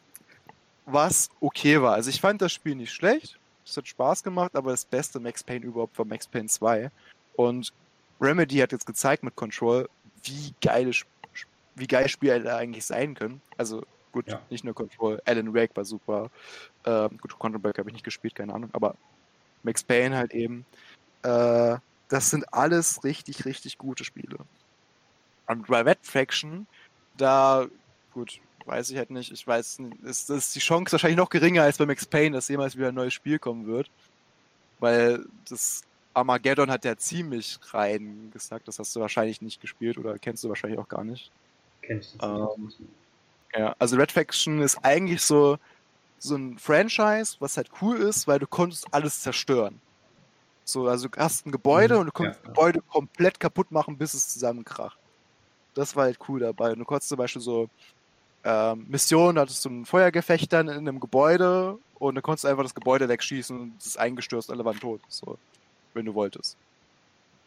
[0.85, 1.93] was okay war.
[1.93, 3.37] Also ich fand das Spiel nicht schlecht.
[3.65, 6.91] Es hat Spaß gemacht, aber das beste Max Payne überhaupt war Max Payne 2.
[7.35, 7.73] Und
[8.19, 9.89] Remedy hat jetzt gezeigt mit Control,
[10.23, 10.91] wie geile,
[11.75, 13.41] wie geil Spiele eigentlich sein können.
[13.57, 14.41] Also gut, ja.
[14.49, 15.21] nicht nur Control.
[15.25, 16.29] Alan Wake war super.
[16.85, 18.69] Ähm, gut, Control Break habe ich nicht gespielt, keine Ahnung.
[18.73, 18.95] Aber
[19.63, 20.65] Max Payne halt eben.
[21.23, 21.77] Äh,
[22.09, 24.37] das sind alles richtig, richtig gute Spiele.
[25.47, 26.67] Und bei Red Faction,
[27.17, 27.67] da,
[28.13, 29.31] gut, weiß ich halt nicht.
[29.31, 32.77] Ich weiß, ist, ist die Chance wahrscheinlich noch geringer als bei Max Payne, dass jemals
[32.77, 33.89] wieder ein neues Spiel kommen wird.
[34.79, 35.83] Weil das
[36.13, 38.67] Armageddon hat ja ziemlich rein gesagt.
[38.67, 41.31] Das hast du wahrscheinlich nicht gespielt oder kennst du wahrscheinlich auch gar nicht.
[41.81, 42.79] Kenn ich das ähm, nicht.
[43.55, 45.57] Ja, also Red Faction ist eigentlich so,
[46.17, 49.79] so ein Franchise, was halt cool ist, weil du konntest alles zerstören.
[50.65, 52.45] So, also du hast ein Gebäude mhm, und du konntest ja.
[52.45, 54.97] das Gebäude komplett kaputt machen, bis es zusammenkracht.
[55.73, 56.71] Das war halt cool dabei.
[56.71, 57.69] Und du konntest zum Beispiel so
[58.43, 62.49] ähm, Missionen, da hattest du ein Feuergefecht dann in einem Gebäude und dann konntest du
[62.49, 65.01] einfach das Gebäude wegschießen und es ist eingestürzt, alle waren tot.
[65.07, 65.37] So,
[65.93, 66.57] wenn du wolltest.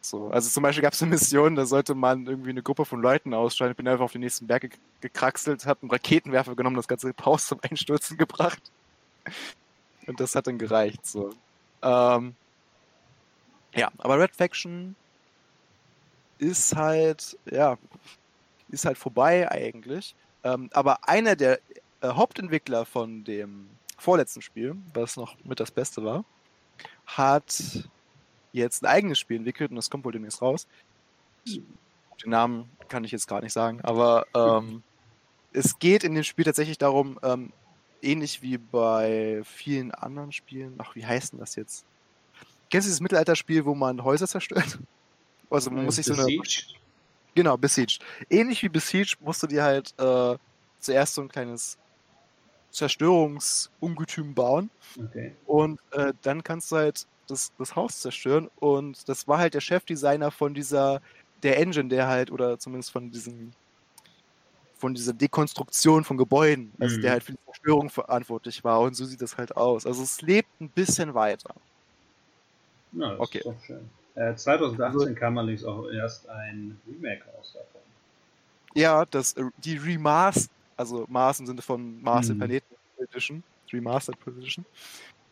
[0.00, 3.02] So, also zum Beispiel gab es eine Mission, da sollte man irgendwie eine Gruppe von
[3.02, 3.72] Leuten aussteigen.
[3.72, 4.70] Ich bin einfach auf den nächsten Berg
[5.00, 8.62] gekraxelt, habe einen Raketenwerfer genommen, das ganze Haus zum Einstürzen gebracht.
[10.06, 11.04] Und das hat dann gereicht.
[11.04, 11.30] So.
[11.82, 12.36] Ähm,
[13.74, 14.94] ja, aber Red Faction
[16.38, 17.78] ist halt, ja,
[18.68, 20.14] ist halt vorbei eigentlich.
[20.44, 21.60] Ähm, aber einer der
[22.00, 23.68] äh, Hauptentwickler von dem
[23.98, 26.24] vorletzten Spiel, was noch mit das Beste war,
[27.06, 27.88] hat
[28.52, 30.66] jetzt ein eigenes Spiel entwickelt und das kommt wohl demnächst raus.
[31.46, 34.82] Den Namen kann ich jetzt gar nicht sagen, aber ähm,
[35.52, 37.52] es geht in dem Spiel tatsächlich darum, ähm,
[38.02, 41.84] ähnlich wie bei vielen anderen Spielen, ach, wie heißt denn das jetzt?
[42.70, 44.78] Kennst du dieses Mittelalterspiel, wo man Häuser zerstört?
[45.50, 46.26] Also man äh, muss sich so eine.
[47.34, 48.00] Genau, Besieged.
[48.30, 50.36] Ähnlich wie Besieged musst du dir halt äh,
[50.80, 51.76] zuerst so ein kleines
[52.70, 54.70] Zerstörungsungetüm bauen.
[54.98, 55.34] Okay.
[55.46, 58.50] Und äh, dann kannst du halt das, das Haus zerstören.
[58.56, 61.00] Und das war halt der Chefdesigner von dieser,
[61.42, 63.52] der Engine, der halt, oder zumindest von diesem,
[64.78, 67.02] von dieser Dekonstruktion von Gebäuden, also mhm.
[67.02, 68.80] der halt für die Zerstörung verantwortlich war.
[68.80, 69.86] Und so sieht das halt aus.
[69.86, 71.54] Also es lebt ein bisschen weiter.
[72.92, 73.42] Das okay.
[74.16, 74.72] Ist doch schön.
[74.72, 77.80] Äh, 2018 also, kam allerdings auch erst ein Remake aus davon.
[78.74, 82.38] Ja, das, äh, die Remastered, also Mars im Sinne von Mars mhm.
[82.38, 83.42] Planeten Edition,
[83.72, 84.64] Remastered Edition,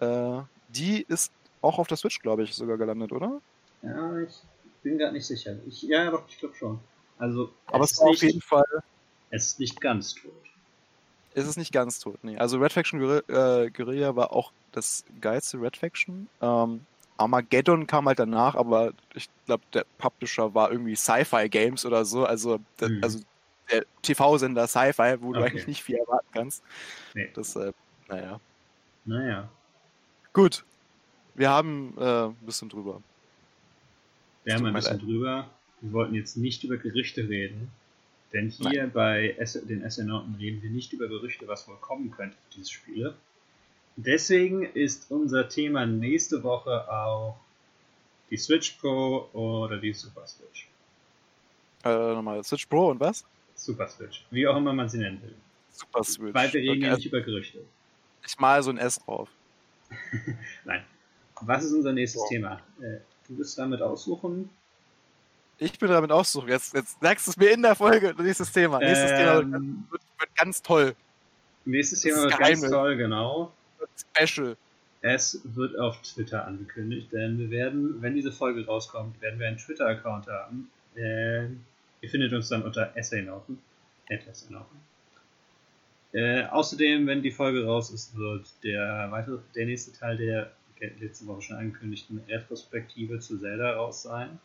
[0.01, 3.40] äh, die ist auch auf der Switch, glaube ich, sogar gelandet, oder?
[3.82, 4.43] Ja, ich
[4.82, 5.56] bin gerade nicht sicher.
[5.66, 6.78] Ich, ja, doch, ich glaube schon.
[7.19, 8.65] Also, Aber es ist auf jeden Fall.
[9.31, 10.32] Es ist nicht ganz tot.
[11.35, 12.39] Es ist nicht ganz tot, nee.
[12.39, 16.28] Also Red Faction Guerilla, äh, Guerilla war auch das geilste Red Faction.
[16.40, 16.86] Ähm,
[17.16, 22.24] Armageddon kam halt danach, aber ich glaube, der Publisher war irgendwie Sci-Fi Games oder so.
[22.24, 23.05] Also, der, mhm.
[23.05, 23.20] also
[23.70, 25.39] der TV-Sender Sci-Fi, wo okay.
[25.39, 26.62] du eigentlich nicht viel erwarten kannst.
[27.15, 27.31] Nee.
[27.36, 27.74] Deshalb,
[28.09, 28.41] naja.
[29.05, 29.49] Naja.
[30.32, 30.65] Gut,
[31.35, 33.03] wir haben äh, ein bisschen drüber.
[34.45, 35.49] Wir haben ein bisschen drüber.
[35.81, 37.70] Wir wollten jetzt nicht über Gerüchte reden,
[38.32, 38.93] denn hier Nein.
[38.93, 39.36] bei
[39.69, 43.15] den Astronauten reden wir nicht über Gerüchte, was wohl kommen könnte für diese Spiele.
[43.97, 47.37] Deswegen ist unser Thema nächste Woche auch
[48.31, 50.69] die Switch Pro oder die Super Switch.
[51.85, 53.25] Äh, nochmal, Switch Pro und was?
[53.55, 55.35] Super Switch, wie auch immer man sie nennen will.
[55.71, 56.35] Super Switch.
[56.35, 56.95] Weil wir reden okay.
[56.97, 57.59] nicht über Gerüchte.
[58.27, 59.29] Ich mal so ein S drauf.
[60.65, 60.83] Nein.
[61.41, 62.29] Was ist unser nächstes wow.
[62.29, 62.61] Thema?
[62.81, 62.99] Äh,
[63.29, 64.51] du bist damit aussuchen.
[65.59, 66.49] Ich bin damit aussuchen.
[66.49, 68.15] Jetzt, jetzt sagst du es mir in der Folge.
[68.19, 68.79] Nächstes Thema.
[68.79, 69.35] Nächstes ähm, Thema
[69.91, 70.95] wird, wird, ganz toll.
[71.65, 73.53] Nächstes Thema wird ganz toll, genau.
[73.97, 74.57] Special.
[75.03, 79.59] Es wird auf Twitter angekündigt, denn wir werden, wenn diese Folge rauskommt, werden wir einen
[79.59, 80.71] Twitter-Account haben.
[80.97, 81.45] Äh,
[82.01, 83.59] ihr findet uns dann unter Essaynauten.
[84.09, 84.79] Essaynauten.
[86.12, 90.53] Äh, außerdem, wenn die Folge raus ist, wird der, weitere, der nächste Teil der
[91.01, 94.39] letzte Woche schon angekündigten Retrospektive zu Zelda raus sein.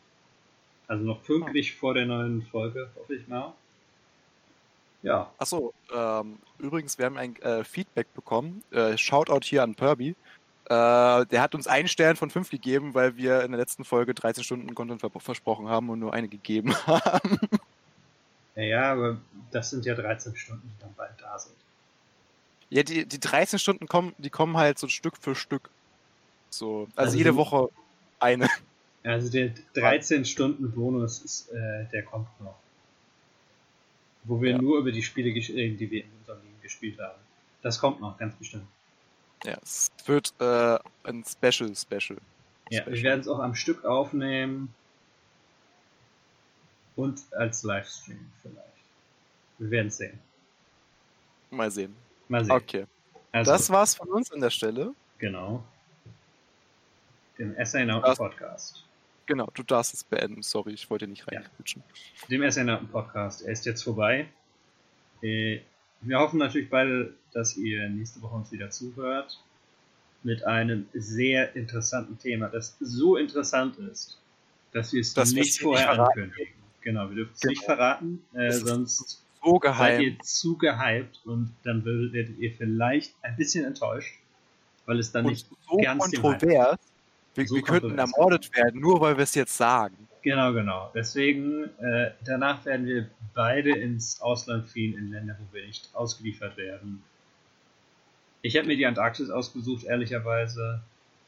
[0.88, 1.78] Also noch pünktlich oh.
[1.80, 3.54] vor der neuen Folge, hoffe ich mal.
[5.02, 5.30] Ja.
[5.38, 8.62] Achso, ähm, übrigens, wir haben ein äh, Feedback bekommen.
[8.70, 10.10] Äh, Shoutout hier an Perby.
[10.70, 14.14] Äh, der hat uns einen Stern von fünf gegeben, weil wir in der letzten Folge
[14.14, 17.38] 13 Stunden Content versprochen haben und nur eine gegeben haben.
[18.54, 19.18] Ja, aber
[19.50, 21.56] das sind ja 13 Stunden, die dann bald da sind.
[22.68, 25.70] Ja, die, die 13 Stunden kommen, die kommen halt so Stück für Stück.
[26.50, 27.68] So, also, also jede Woche
[28.18, 28.48] eine.
[29.02, 32.54] Also der 13 Stunden Bonus ist, äh, der kommt noch.
[34.24, 34.58] Wo wir ja.
[34.58, 37.18] nur über die Spiele, äh, die wir in unserem Leben gespielt haben.
[37.62, 38.66] Das kommt noch, ganz bestimmt.
[39.44, 42.18] Ja, es wird äh, ein Special Special.
[42.70, 42.96] Ja, Special.
[42.96, 44.74] wir werden es auch am Stück aufnehmen.
[46.96, 48.58] Und als Livestream vielleicht.
[49.58, 50.18] Wir werden es sehen.
[51.50, 51.96] Mal sehen.
[52.28, 52.52] Mal sehen.
[52.52, 52.86] Okay.
[53.32, 54.94] Also, das war's von uns an der Stelle.
[55.18, 55.64] Genau.
[57.38, 58.84] Dem Essay Nauten Podcast.
[59.30, 60.42] Genau, du darfst es beenden.
[60.42, 61.84] Sorry, ich wollte nicht reinquitschen.
[61.86, 62.26] Ja.
[62.30, 63.42] Dem Essay Nauten Podcast.
[63.42, 64.26] Er ist jetzt vorbei.
[65.22, 65.60] Äh,
[66.00, 69.40] wir hoffen natürlich beide, dass ihr nächste Woche uns wieder zuhört
[70.24, 74.18] mit einem sehr interessanten Thema, das so interessant ist,
[74.72, 76.54] dass wir es das nicht vorher nicht ankündigen.
[76.80, 77.50] Genau, wir dürfen es genau.
[77.50, 83.36] nicht verraten, äh, sonst so seid ihr zu gehypt und dann werdet ihr vielleicht ein
[83.36, 84.18] bisschen enttäuscht,
[84.86, 86.89] weil es dann und nicht so ganz kontrovers.
[87.40, 90.08] Wir, so wir könnten ermordet werden, nur weil wir es jetzt sagen.
[90.22, 90.90] Genau, genau.
[90.94, 96.56] Deswegen, äh, danach werden wir beide ins Ausland fliehen, in Länder, wo wir nicht ausgeliefert
[96.56, 97.02] werden.
[98.42, 100.82] Ich habe mir die Antarktis ausgesucht, ehrlicherweise.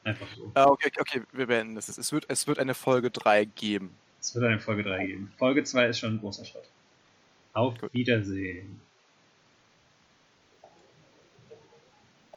[0.05, 0.51] Einfach so.
[0.55, 1.89] Ah, okay, okay, wir beenden das.
[1.89, 3.95] Es wird, es wird eine Folge 3 geben.
[4.21, 5.33] Es wird eine Folge 3 geben.
[5.39, 6.69] Folge 2 ist schon ein großer Schritt.
[7.53, 7.93] Auf Gut.
[7.95, 8.81] Wiedersehen.